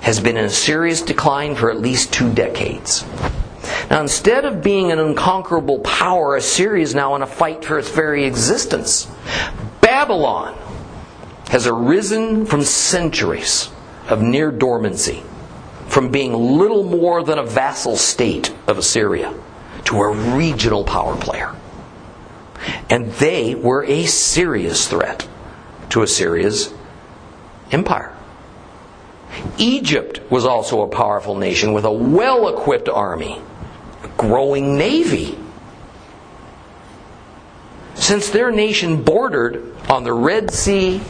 [0.00, 3.04] has been in a serious decline for at least two decades.
[3.90, 7.90] Now, instead of being an unconquerable power, Assyria is now in a fight for its
[7.90, 9.08] very existence.
[9.86, 10.58] Babylon
[11.50, 13.70] has arisen from centuries
[14.08, 15.22] of near dormancy,
[15.86, 19.32] from being little more than a vassal state of Assyria
[19.84, 21.54] to a regional power player.
[22.90, 25.28] And they were a serious threat
[25.90, 26.74] to Assyria's
[27.70, 28.12] empire.
[29.56, 33.40] Egypt was also a powerful nation with a well equipped army,
[34.02, 35.38] a growing navy.
[38.06, 41.00] Since their nation bordered on the Red Sea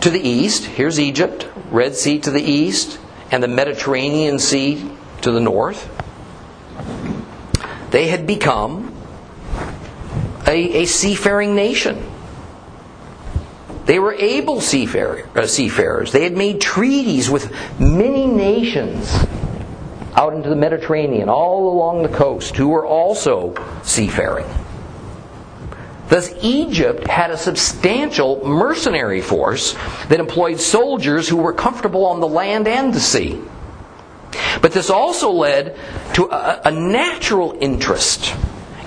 [0.00, 3.00] to the east, here's Egypt, Red Sea to the east,
[3.32, 4.88] and the Mediterranean Sea
[5.22, 5.90] to the north.
[7.90, 8.94] They had become
[10.46, 12.08] a, a seafaring nation.
[13.86, 16.12] They were able uh, seafarers.
[16.12, 19.12] They had made treaties with many nations
[20.14, 24.46] out into the Mediterranean, all along the coast, who were also seafaring.
[26.08, 29.74] Thus, Egypt had a substantial mercenary force
[30.08, 33.40] that employed soldiers who were comfortable on the land and the sea.
[34.62, 35.76] But this also led
[36.14, 38.34] to a, a natural interest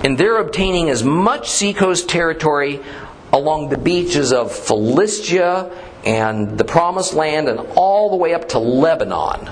[0.02, 2.80] in their obtaining as much seacoast territory
[3.32, 5.70] along the beaches of Philistia
[6.04, 9.48] and the Promised Land and all the way up to Lebanon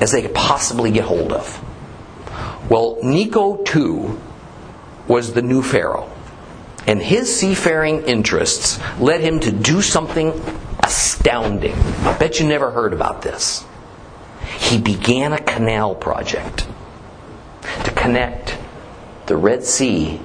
[0.00, 1.64] as they could possibly get hold of.
[2.68, 4.16] Well, Necho II
[5.10, 6.08] was the new Pharaoh.
[6.86, 10.32] And his seafaring interests led him to do something
[10.84, 11.74] astounding.
[11.74, 13.64] I bet you never heard about this.
[14.58, 16.66] He began a canal project
[17.84, 18.56] to connect
[19.26, 20.20] the Red Sea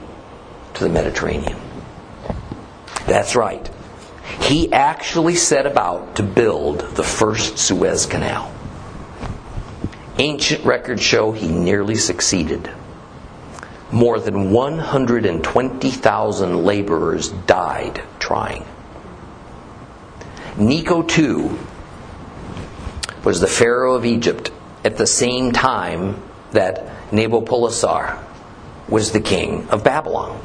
[0.76, 1.58] to the Mediterranean.
[3.08, 3.68] That's right.
[4.42, 8.54] He actually set about to build the first Suez Canal.
[10.20, 12.70] Ancient records show he nearly succeeded
[13.92, 18.66] more than 120,000 laborers died trying.
[20.58, 21.52] Necho II
[23.24, 24.52] was the Pharaoh of Egypt
[24.84, 26.22] at the same time
[26.52, 28.24] that Nabopolassar
[28.88, 30.40] was the king of Babylon.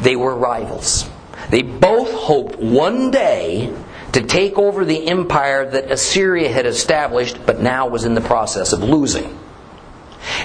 [0.00, 1.08] They were rivals.
[1.50, 3.72] They both hoped one day
[4.12, 8.72] to take over the empire that Assyria had established but now was in the process
[8.72, 9.38] of losing.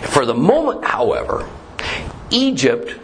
[0.03, 1.49] For the moment, however,
[2.29, 2.95] Egypt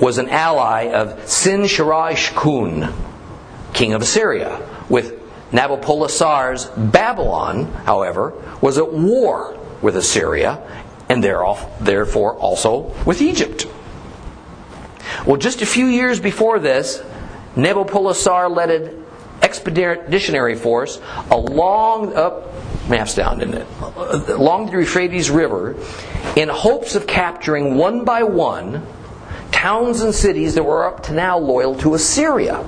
[0.00, 2.92] was an ally of Sin-shar-ishkun,
[3.72, 5.20] king of Assyria, with
[5.50, 10.58] Nabopolassar's Babylon, however, was at war with Assyria
[11.08, 13.66] and therefore also with Egypt.
[15.26, 17.02] Well, just a few years before this,
[17.54, 19.04] Nabopolassar led an
[19.42, 22.48] expeditionary force along up
[22.88, 23.66] maps down, didn't it?
[24.28, 25.76] Along the Euphrates River,
[26.36, 28.86] in hopes of capturing one by one
[29.50, 32.64] towns and cities that were up to now loyal to Assyria.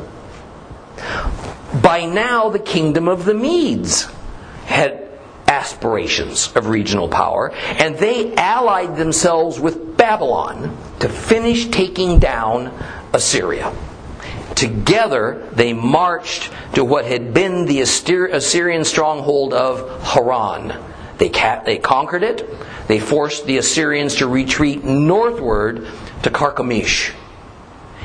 [1.83, 4.09] By now, the kingdom of the Medes
[4.67, 5.05] had
[5.49, 12.73] aspirations of regional power, and they allied themselves with Babylon to finish taking down
[13.12, 13.75] Assyria.
[14.55, 20.75] Together, they marched to what had been the Assyrian stronghold of Haran.
[21.19, 21.29] They,
[21.65, 22.49] they conquered it.
[22.87, 25.87] They forced the Assyrians to retreat northward
[26.23, 27.13] to Carchemish.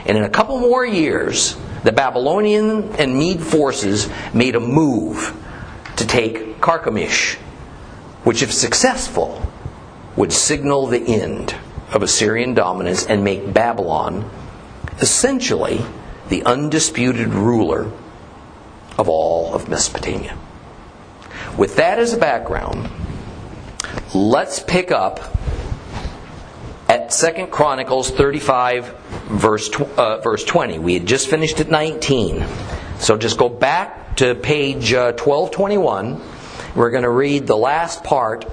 [0.05, 5.35] And in a couple more years, the Babylonian and Mede forces made a move
[5.97, 7.35] to take Carchemish,
[8.23, 9.45] which, if successful,
[10.15, 11.55] would signal the end
[11.93, 14.29] of Assyrian dominance and make Babylon
[14.99, 15.85] essentially
[16.29, 17.91] the undisputed ruler
[18.97, 20.37] of all of Mesopotamia.
[21.57, 22.89] With that as a background,
[24.13, 25.35] let's pick up
[26.87, 28.95] at Second Chronicles 35,
[29.27, 30.79] verse, uh, verse 20.
[30.79, 32.45] We had just finished at 19.
[32.99, 36.21] So just go back to page uh, 1221.
[36.75, 38.45] We're going to read the last part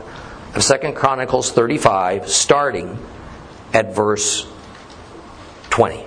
[0.54, 2.98] of Second Chronicles 35, starting
[3.72, 4.46] at verse
[5.70, 6.05] 20.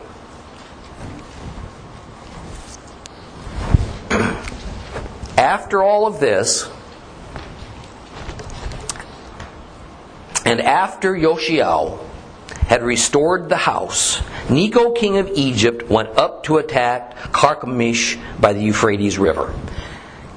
[5.39, 6.69] After all of this,
[10.43, 11.97] and after Yoshiyahu
[12.67, 14.19] had restored the house,
[14.49, 19.53] Necho, king of Egypt, went up to attack Carchemish by the Euphrates River.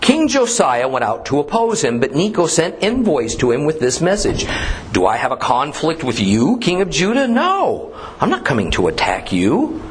[0.00, 4.00] King Josiah went out to oppose him, but Necho sent envoys to him with this
[4.00, 4.46] message
[4.92, 7.26] Do I have a conflict with you, king of Judah?
[7.26, 9.82] No, I'm not coming to attack you,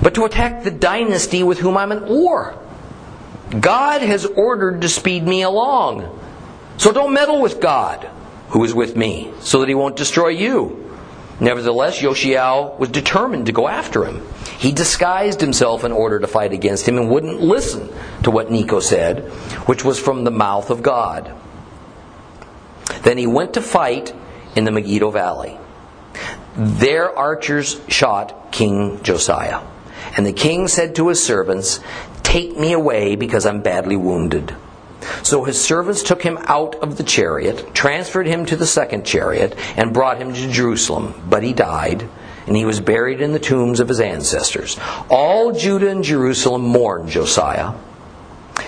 [0.00, 2.56] but to attack the dynasty with whom I'm at war.
[3.60, 6.18] God has ordered to speed me along.
[6.78, 8.08] So don't meddle with God,
[8.48, 10.82] who is with me, so that he won't destroy you.
[11.38, 14.22] Nevertheless, Yoshiyahu was determined to go after him.
[14.58, 17.90] He disguised himself in order to fight against him and wouldn't listen
[18.22, 19.20] to what Necho said,
[19.66, 21.32] which was from the mouth of God.
[23.02, 24.14] Then he went to fight
[24.54, 25.58] in the Megiddo Valley.
[26.56, 29.60] Their archers shot King Josiah.
[30.16, 31.80] And the king said to his servants,
[32.26, 34.52] Take me away because I'm badly wounded.
[35.22, 39.54] So his servants took him out of the chariot, transferred him to the second chariot,
[39.76, 41.14] and brought him to Jerusalem.
[41.30, 42.08] But he died,
[42.48, 44.76] and he was buried in the tombs of his ancestors.
[45.08, 47.74] All Judah and Jerusalem mourned Josiah.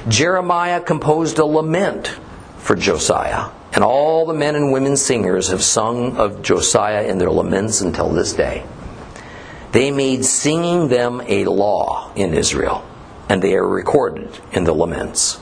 [0.06, 2.16] Jeremiah composed a lament
[2.58, 7.32] for Josiah, and all the men and women singers have sung of Josiah in their
[7.32, 8.64] laments until this day.
[9.72, 12.87] They made singing them a law in Israel,
[13.28, 15.40] and they are recorded in the laments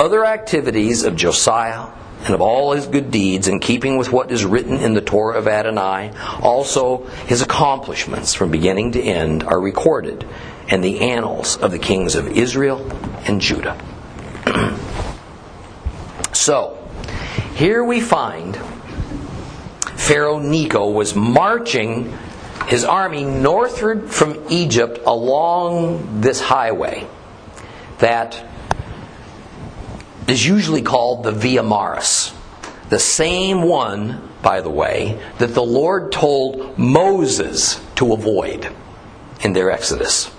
[0.00, 1.88] other activities of Josiah
[2.24, 5.38] and of all his good deeds in keeping with what is written in the Torah
[5.38, 10.26] of Adonai, also his accomplishments from beginning to end are recorded
[10.68, 12.80] in the annals of the kings of Israel
[13.26, 13.78] and Judah.
[16.32, 16.78] so,
[17.56, 18.56] here we find
[19.96, 22.16] Pharaoh Necho was marching
[22.66, 27.06] his army northward from Egypt along this highway
[27.98, 28.46] that
[30.28, 32.32] is usually called the Via Maris.
[32.88, 38.72] The same one, by the way, that the Lord told Moses to avoid
[39.42, 40.30] in their Exodus.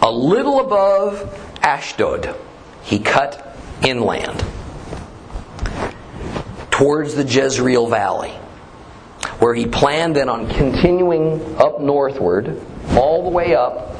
[0.00, 2.34] A little above Ashdod,
[2.82, 4.44] he cut inland
[6.70, 8.32] towards the Jezreel Valley,
[9.38, 12.60] where he planned then on continuing up northward,
[12.90, 13.96] all the way up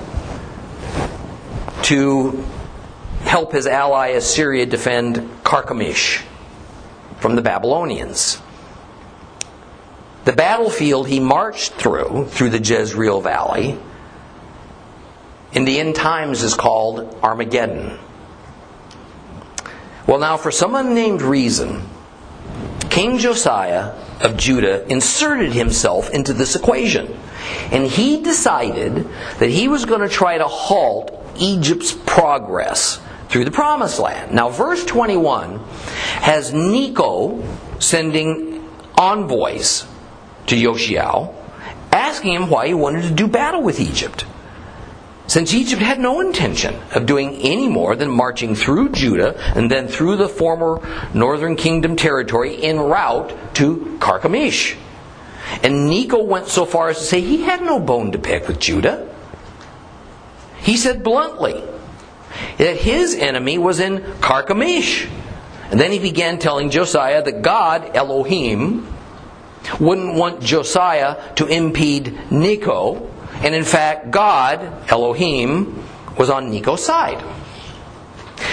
[1.83, 2.45] to
[3.23, 6.23] help his ally Assyria defend Carchemish
[7.21, 8.41] from the Babylonians.
[10.25, 13.79] The battlefield he marched through, through the Jezreel Valley,
[15.53, 17.99] in the end times is called Armageddon.
[20.07, 21.83] Well, now, for some unnamed reason,
[22.91, 27.19] King Josiah of Judah inserted himself into this equation.
[27.71, 29.07] And he decided
[29.39, 34.33] that he was going to try to halt Egypt's progress through the promised land.
[34.33, 35.59] Now, verse 21
[36.21, 37.43] has Necho
[37.79, 39.87] sending envoys
[40.47, 41.35] to Yoshiyahu,
[41.93, 44.25] asking him why he wanted to do battle with Egypt.
[45.29, 49.87] Since Egypt had no intention of doing any more than marching through Judah and then
[49.87, 50.81] through the former
[51.15, 54.77] northern kingdom territory en route to Carchemish.
[55.63, 58.59] And Necho went so far as to say he had no bone to pick with
[58.59, 59.15] Judah.
[60.61, 61.63] He said bluntly
[62.57, 65.09] that his enemy was in Carchemish.
[65.71, 68.87] And then he began telling Josiah that God, Elohim,
[69.79, 73.11] wouldn't want Josiah to impede Necho.
[73.43, 75.85] And in fact, God, Elohim,
[76.17, 77.23] was on Necho's side.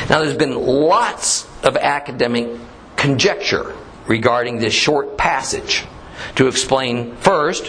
[0.10, 2.60] Now, there's been lots of academic
[2.96, 3.76] conjecture
[4.08, 5.86] regarding this short passage
[6.36, 7.68] to explain first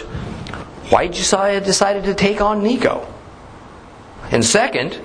[0.89, 3.11] why Josiah decided to take on Necho.
[4.31, 4.99] And second,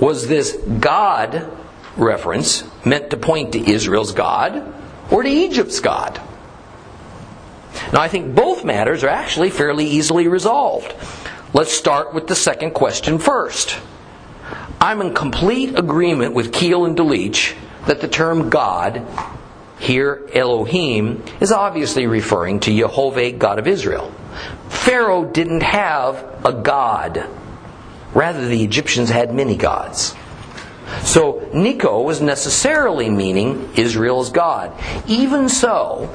[0.00, 1.50] was this God
[1.96, 4.74] reference meant to point to Israel's God
[5.10, 6.20] or to Egypt's God?
[7.92, 10.94] Now, I think both matters are actually fairly easily resolved.
[11.52, 13.78] Let's start with the second question first.
[14.80, 17.54] I'm in complete agreement with Keil and Delitzsch
[17.86, 19.06] that the term God,
[19.78, 24.12] here Elohim, is obviously referring to Jehovah, God of Israel.
[24.68, 27.26] Pharaoh didn't have a God.
[28.12, 30.14] Rather, the Egyptians had many gods.
[31.02, 34.72] So, Necho was necessarily meaning Israel's God.
[35.08, 36.14] Even so,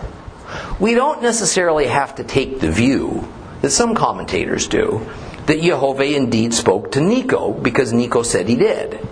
[0.79, 3.27] we don't necessarily have to take the view
[3.61, 5.05] that some commentators do
[5.45, 9.07] that Jehovah indeed spoke to Necho because Necho said he did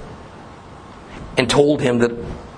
[1.37, 2.11] and told him that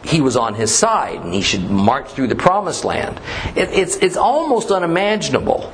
[0.03, 3.19] he was on his side and he should march through the promised land.
[3.55, 5.71] It, it's, it's almost unimaginable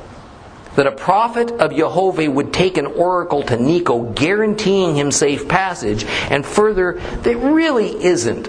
[0.76, 6.06] that a prophet of Jehovah would take an oracle to Necho guaranteeing him safe passage,
[6.30, 8.48] and further, there really isn't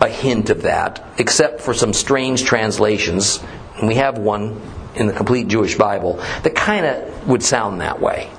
[0.00, 3.42] a hint of that, except for some strange translations.
[3.84, 4.62] And we have one
[4.94, 8.30] in the complete Jewish Bible that kind of would sound that way.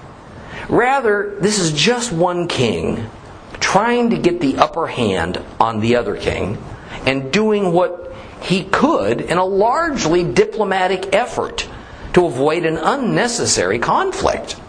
[0.70, 3.12] Rather, this is just one king
[3.60, 6.58] trying to get the upper hand on the other king
[7.06, 11.70] and doing what he could in a largely diplomatic effort
[12.14, 14.60] to avoid an unnecessary conflict.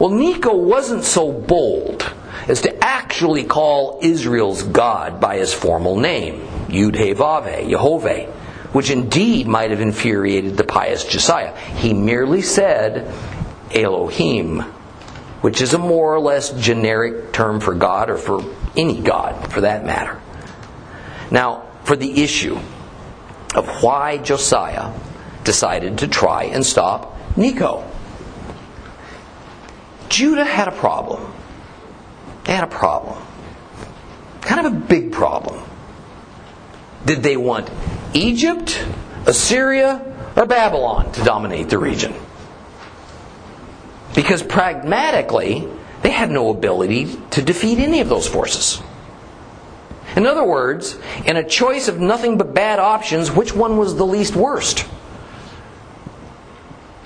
[0.00, 2.12] Well, Necho wasn't so bold
[2.48, 8.43] as to actually call Israel's God by his formal name, Yud He Vav Jehovah,
[8.74, 11.56] which indeed might have infuriated the pious Josiah.
[11.76, 13.08] He merely said
[13.72, 14.62] Elohim,
[15.42, 18.42] which is a more or less generic term for God or for
[18.76, 20.20] any God for that matter.
[21.30, 22.58] Now, for the issue
[23.54, 24.92] of why Josiah
[25.44, 27.88] decided to try and stop Necho.
[30.08, 31.32] Judah had a problem.
[32.42, 33.22] They had a problem.
[34.40, 35.62] Kind of a big problem.
[37.04, 37.70] Did they want
[38.14, 38.86] Egypt,
[39.26, 40.00] Assyria,
[40.36, 42.14] or Babylon to dominate the region?
[44.14, 45.68] Because pragmatically,
[46.02, 48.80] they had no ability to defeat any of those forces.
[50.16, 50.96] In other words,
[51.26, 54.86] in a choice of nothing but bad options, which one was the least worst?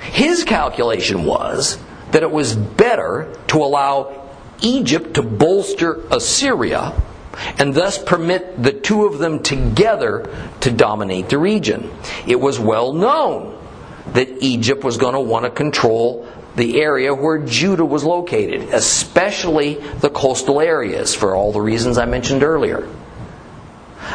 [0.01, 1.79] His calculation was
[2.11, 4.29] that it was better to allow
[4.61, 6.93] Egypt to bolster Assyria
[7.59, 10.29] and thus permit the two of them together
[10.61, 11.91] to dominate the region.
[12.27, 13.59] It was well known
[14.15, 16.27] that Egypt was going to want to control
[16.57, 22.05] the area where Judah was located, especially the coastal areas, for all the reasons I
[22.05, 22.89] mentioned earlier.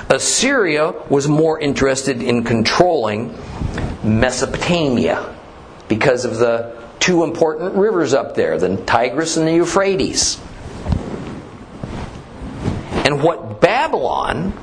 [0.10, 3.38] Assyria was more interested in controlling
[4.04, 5.36] Mesopotamia
[5.88, 10.40] because of the two important rivers up there, the Tigris and the Euphrates.
[13.04, 14.54] And what Babylon,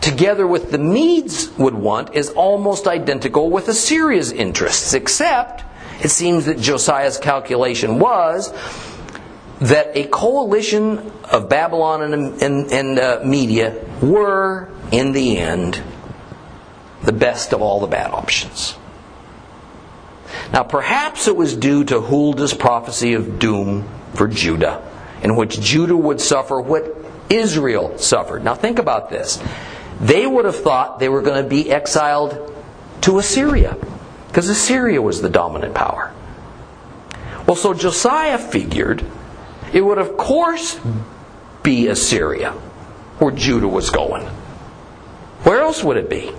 [0.00, 5.64] together with the Medes, would want is almost identical with Assyria's interests, except
[6.02, 8.52] it seems that Josiah's calculation was
[9.60, 15.82] that a coalition of Babylon and, and, and uh, Media were, in the end,
[17.02, 18.76] the best of all the bad options.
[20.52, 24.82] Now, perhaps it was due to Huldah's prophecy of doom for Judah,
[25.22, 26.99] in which Judah would suffer what
[27.30, 28.44] Israel suffered.
[28.44, 29.42] Now, think about this.
[30.00, 32.52] They would have thought they were going to be exiled
[33.02, 33.76] to Assyria,
[34.28, 36.12] because Assyria was the dominant power.
[37.46, 39.04] Well, so Josiah figured
[39.72, 40.78] it would, of course,
[41.62, 42.52] be Assyria,
[43.18, 44.26] where Judah was going.
[45.44, 46.32] Where else would it be?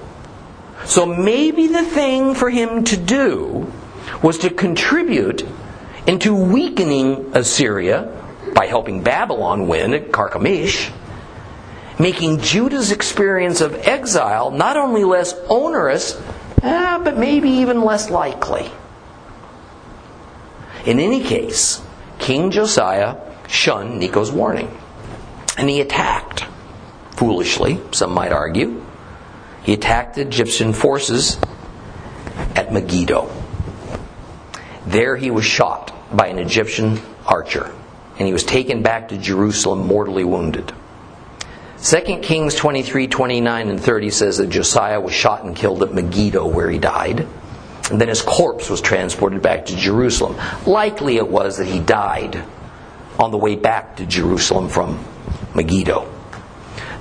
[0.86, 3.72] So maybe the thing for him to do
[4.22, 5.46] was to contribute
[6.06, 8.21] into weakening Assyria
[8.54, 10.91] by helping Babylon win at Carchemish,
[11.99, 16.20] making Judah's experience of exile not only less onerous,
[16.64, 18.72] eh, but maybe even less likely.
[20.86, 21.82] In any case,
[22.18, 24.76] King Josiah shunned Necho's warning.
[25.58, 26.45] And he attacked.
[27.12, 28.84] Foolishly, some might argue.
[29.64, 31.38] He attacked the Egyptian forces
[32.56, 33.30] at Megiddo.
[34.88, 37.72] There he was shot by an Egyptian archer,
[38.18, 40.74] and he was taken back to Jerusalem mortally wounded.
[41.84, 46.45] 2 Kings 23, 29, and 30 says that Josiah was shot and killed at Megiddo,
[46.47, 47.28] where he died.
[47.89, 50.38] And then his corpse was transported back to Jerusalem.
[50.68, 52.43] Likely it was that he died
[53.18, 55.03] on the way back to Jerusalem from
[55.55, 56.07] Megiddo.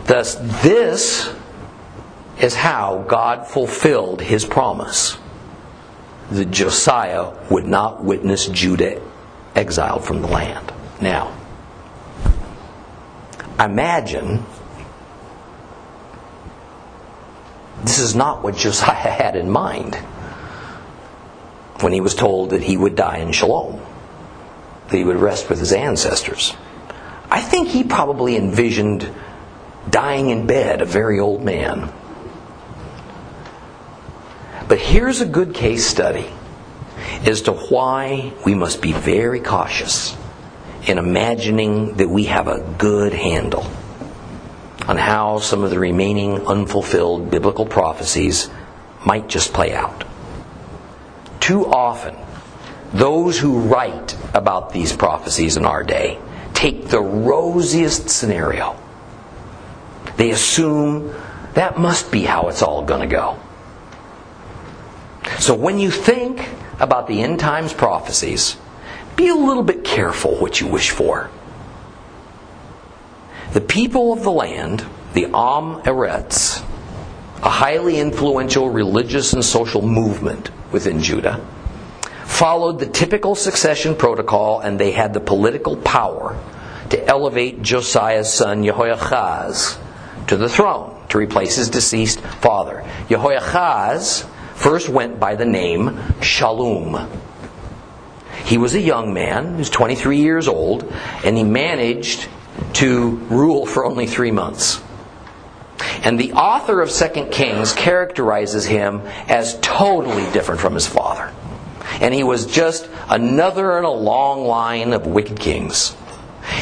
[0.04, 1.32] Thus, this
[2.40, 5.18] is how God fulfilled his promise
[6.30, 9.00] that Josiah would not witness Judah
[9.54, 10.72] exiled from the land.
[11.01, 11.34] Now,
[13.59, 14.44] imagine
[17.82, 19.96] this is not what Josiah had in mind
[21.80, 23.80] when he was told that he would die in Shalom,
[24.88, 26.55] that he would rest with his ancestors.
[27.30, 29.11] I think he probably envisioned
[29.88, 31.90] dying in bed, a very old man.
[34.68, 36.26] But here's a good case study
[37.24, 40.14] as to why we must be very cautious
[40.87, 43.70] in imagining that we have a good handle
[44.87, 48.51] on how some of the remaining unfulfilled biblical prophecies
[49.05, 50.05] might just play out.
[51.39, 52.16] Too often,
[52.93, 56.18] those who write about these prophecies in our day
[56.55, 58.76] take the rosiest scenario.
[60.16, 61.14] They assume
[61.55, 63.39] that must be how it's all going to go.
[65.39, 68.57] So when you think about the end times prophecies,
[69.21, 71.31] be a little bit careful what you wish for.
[73.53, 76.64] The people of the land, the Am Eretz,
[77.43, 81.47] a highly influential religious and social movement within Judah,
[82.25, 86.39] followed the typical succession protocol and they had the political power
[86.89, 89.79] to elevate Josiah's son Jehoahaz
[90.29, 92.85] to the throne to replace his deceased father.
[93.09, 95.91] Jehoahaz first went by the name
[96.21, 97.07] Shallum.
[98.51, 100.82] He was a young man, he was 23 years old,
[101.22, 102.26] and he managed
[102.72, 104.82] to rule for only three months.
[106.03, 111.32] And the author of Second Kings characterizes him as totally different from his father.
[112.01, 115.96] And he was just another in a long line of wicked kings.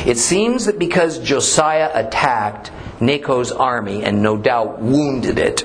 [0.04, 2.70] It seems that because Josiah attacked
[3.00, 5.64] Necho's army and no doubt wounded it,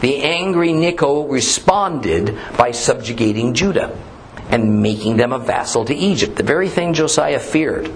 [0.00, 3.94] the angry Necho responded by subjugating Judah
[4.50, 7.90] and making them a vassal to Egypt, the very thing Josiah feared.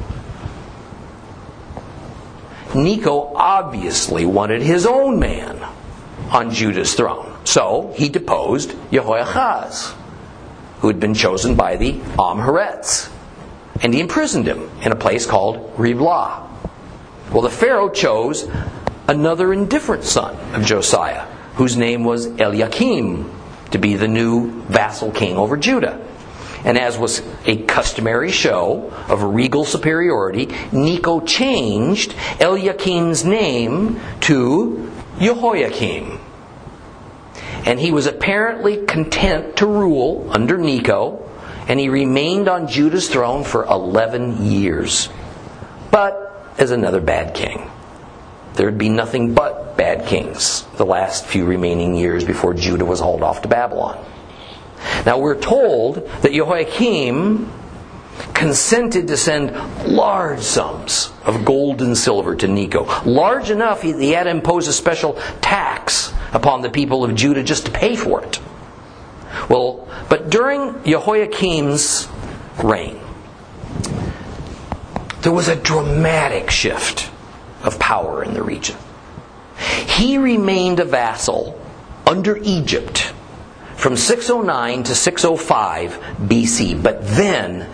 [2.74, 5.60] Necho obviously wanted his own man
[6.30, 7.36] on Judah's throne.
[7.44, 9.94] So he deposed Jehoahaz,
[10.80, 13.10] who had been chosen by the Amharetz.
[13.82, 16.48] And he imprisoned him in a place called Riblah.
[17.32, 18.48] Well, the Pharaoh chose
[19.08, 23.30] another indifferent son of Josiah, whose name was Eliakim,
[23.70, 26.06] to be the new vassal king over Judah.
[26.64, 36.20] And as was a customary show of regal superiority, Necho changed Eliakim's name to Jehoiakim.
[37.64, 41.28] And he was apparently content to rule under Necho,
[41.68, 45.08] and he remained on Judah's throne for 11 years.
[45.90, 46.30] But
[46.60, 47.70] as another bad king.
[48.54, 53.22] There'd be nothing but bad kings the last few remaining years before Judah was hauled
[53.22, 54.04] off to Babylon.
[55.06, 57.50] Now we're told that Jehoiakim
[58.34, 59.52] consented to send
[59.86, 62.86] large sums of gold and silver to Necho.
[63.04, 67.66] Large enough he had to impose a special tax upon the people of Judah just
[67.66, 68.40] to pay for it.
[69.48, 72.08] Well, but during Jehoiakim's
[72.62, 73.00] reign,
[75.22, 77.10] there was a dramatic shift
[77.62, 78.76] of power in the region.
[79.86, 81.60] He remained a vassal
[82.06, 83.12] under Egypt
[83.80, 86.82] from 609 to 605 BC.
[86.82, 87.66] But then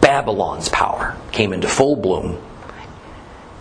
[0.00, 2.42] Babylon's power came into full bloom,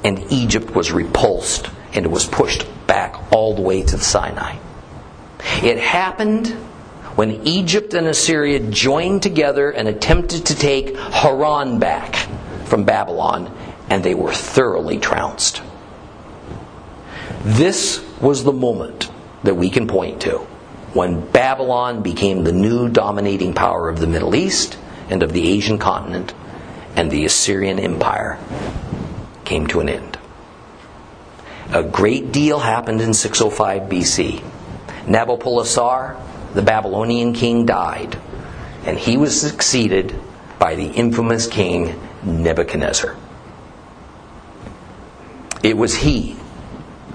[0.04, 4.56] and Egypt was repulsed and it was pushed back all the way to Sinai.
[5.62, 6.48] It happened
[7.16, 12.16] when Egypt and Assyria joined together and attempted to take Haran back
[12.66, 13.54] from Babylon,
[13.89, 15.62] and they were thoroughly trounced.
[17.44, 19.10] This was the moment
[19.44, 20.48] that we can point to
[20.94, 24.78] when Babylon became the new dominating power of the Middle East
[25.10, 26.34] and of the Asian continent,
[26.96, 28.38] and the Assyrian Empire
[29.46, 30.18] came to an end.
[31.74, 34.42] A great deal happened in 605 BC.
[35.06, 36.20] Nabopolassar,
[36.54, 38.18] the Babylonian king, died,
[38.86, 40.14] and he was succeeded
[40.60, 43.16] by the infamous king Nebuchadnezzar.
[45.64, 46.36] it was he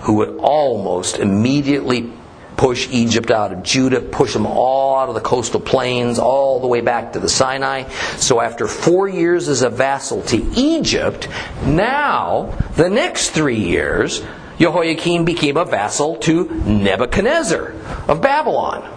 [0.02, 2.12] who would almost immediately
[2.56, 6.66] push Egypt out of Judah, push them all out of the coastal plains, all the
[6.66, 7.88] way back to the Sinai.
[8.16, 11.28] So after four years as a vassal to Egypt,
[11.64, 14.22] now, the next three years,
[14.58, 17.74] Jehoiakim became a vassal to Nebuchadnezzar
[18.08, 18.92] of Babylon.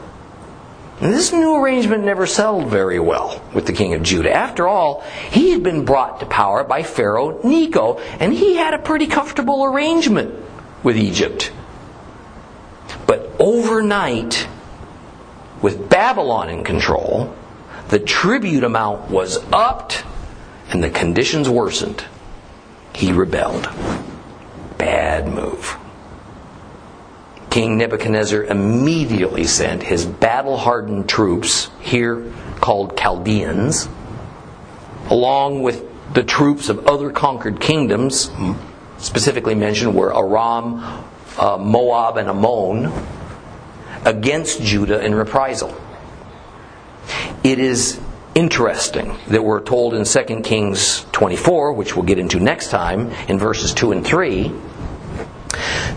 [1.02, 4.34] And this new arrangement never settled very well with the king of Judah.
[4.34, 5.02] After all,
[5.32, 9.64] he had been brought to power by Pharaoh Necho, and he had a pretty comfortable
[9.64, 10.36] arrangement
[10.84, 11.52] with Egypt.
[13.50, 14.48] Overnight,
[15.60, 17.36] with Babylon in control,
[17.88, 20.04] the tribute amount was upped
[20.70, 22.06] and the conditions worsened.
[22.94, 23.68] He rebelled.
[24.78, 25.78] Bad move.
[27.50, 32.32] King Nebuchadnezzar immediately sent his battle hardened troops, here
[32.62, 33.90] called Chaldeans,
[35.10, 35.84] along with
[36.14, 38.30] the troops of other conquered kingdoms,
[39.00, 41.04] specifically mentioned were Aram,
[41.40, 42.94] uh, Moab, and Ammon,
[44.06, 45.76] against Judah in reprisal.
[47.44, 48.00] It is
[48.36, 53.40] interesting that we're told in 2 Kings 24, which we'll get into next time, in
[53.40, 54.52] verses 2 and 3,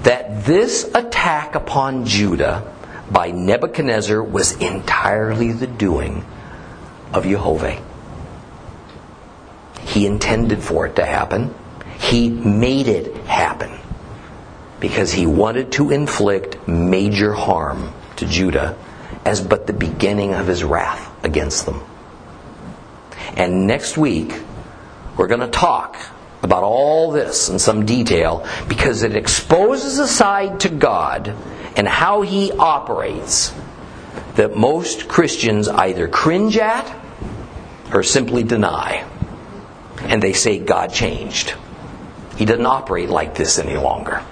[0.03, 2.73] that this attack upon Judah
[3.11, 6.25] by Nebuchadnezzar was entirely the doing
[7.13, 7.81] of Jehovah.
[9.85, 11.55] He intended for it to happen.
[11.99, 13.82] He made it happen
[14.83, 18.77] because he wanted to inflict major harm to Judah
[19.25, 21.85] as but the beginning of his wrath against them.
[23.37, 24.35] And next week,
[25.17, 25.97] we're going to talk
[26.43, 31.33] about all this in some detail because it exposes a side to God
[31.77, 33.55] and how He operates
[34.35, 36.93] that most Christians either cringe at
[37.95, 39.09] or simply deny.
[40.01, 41.55] And they say God changed.
[42.37, 44.25] He doesn't operate like this any longer.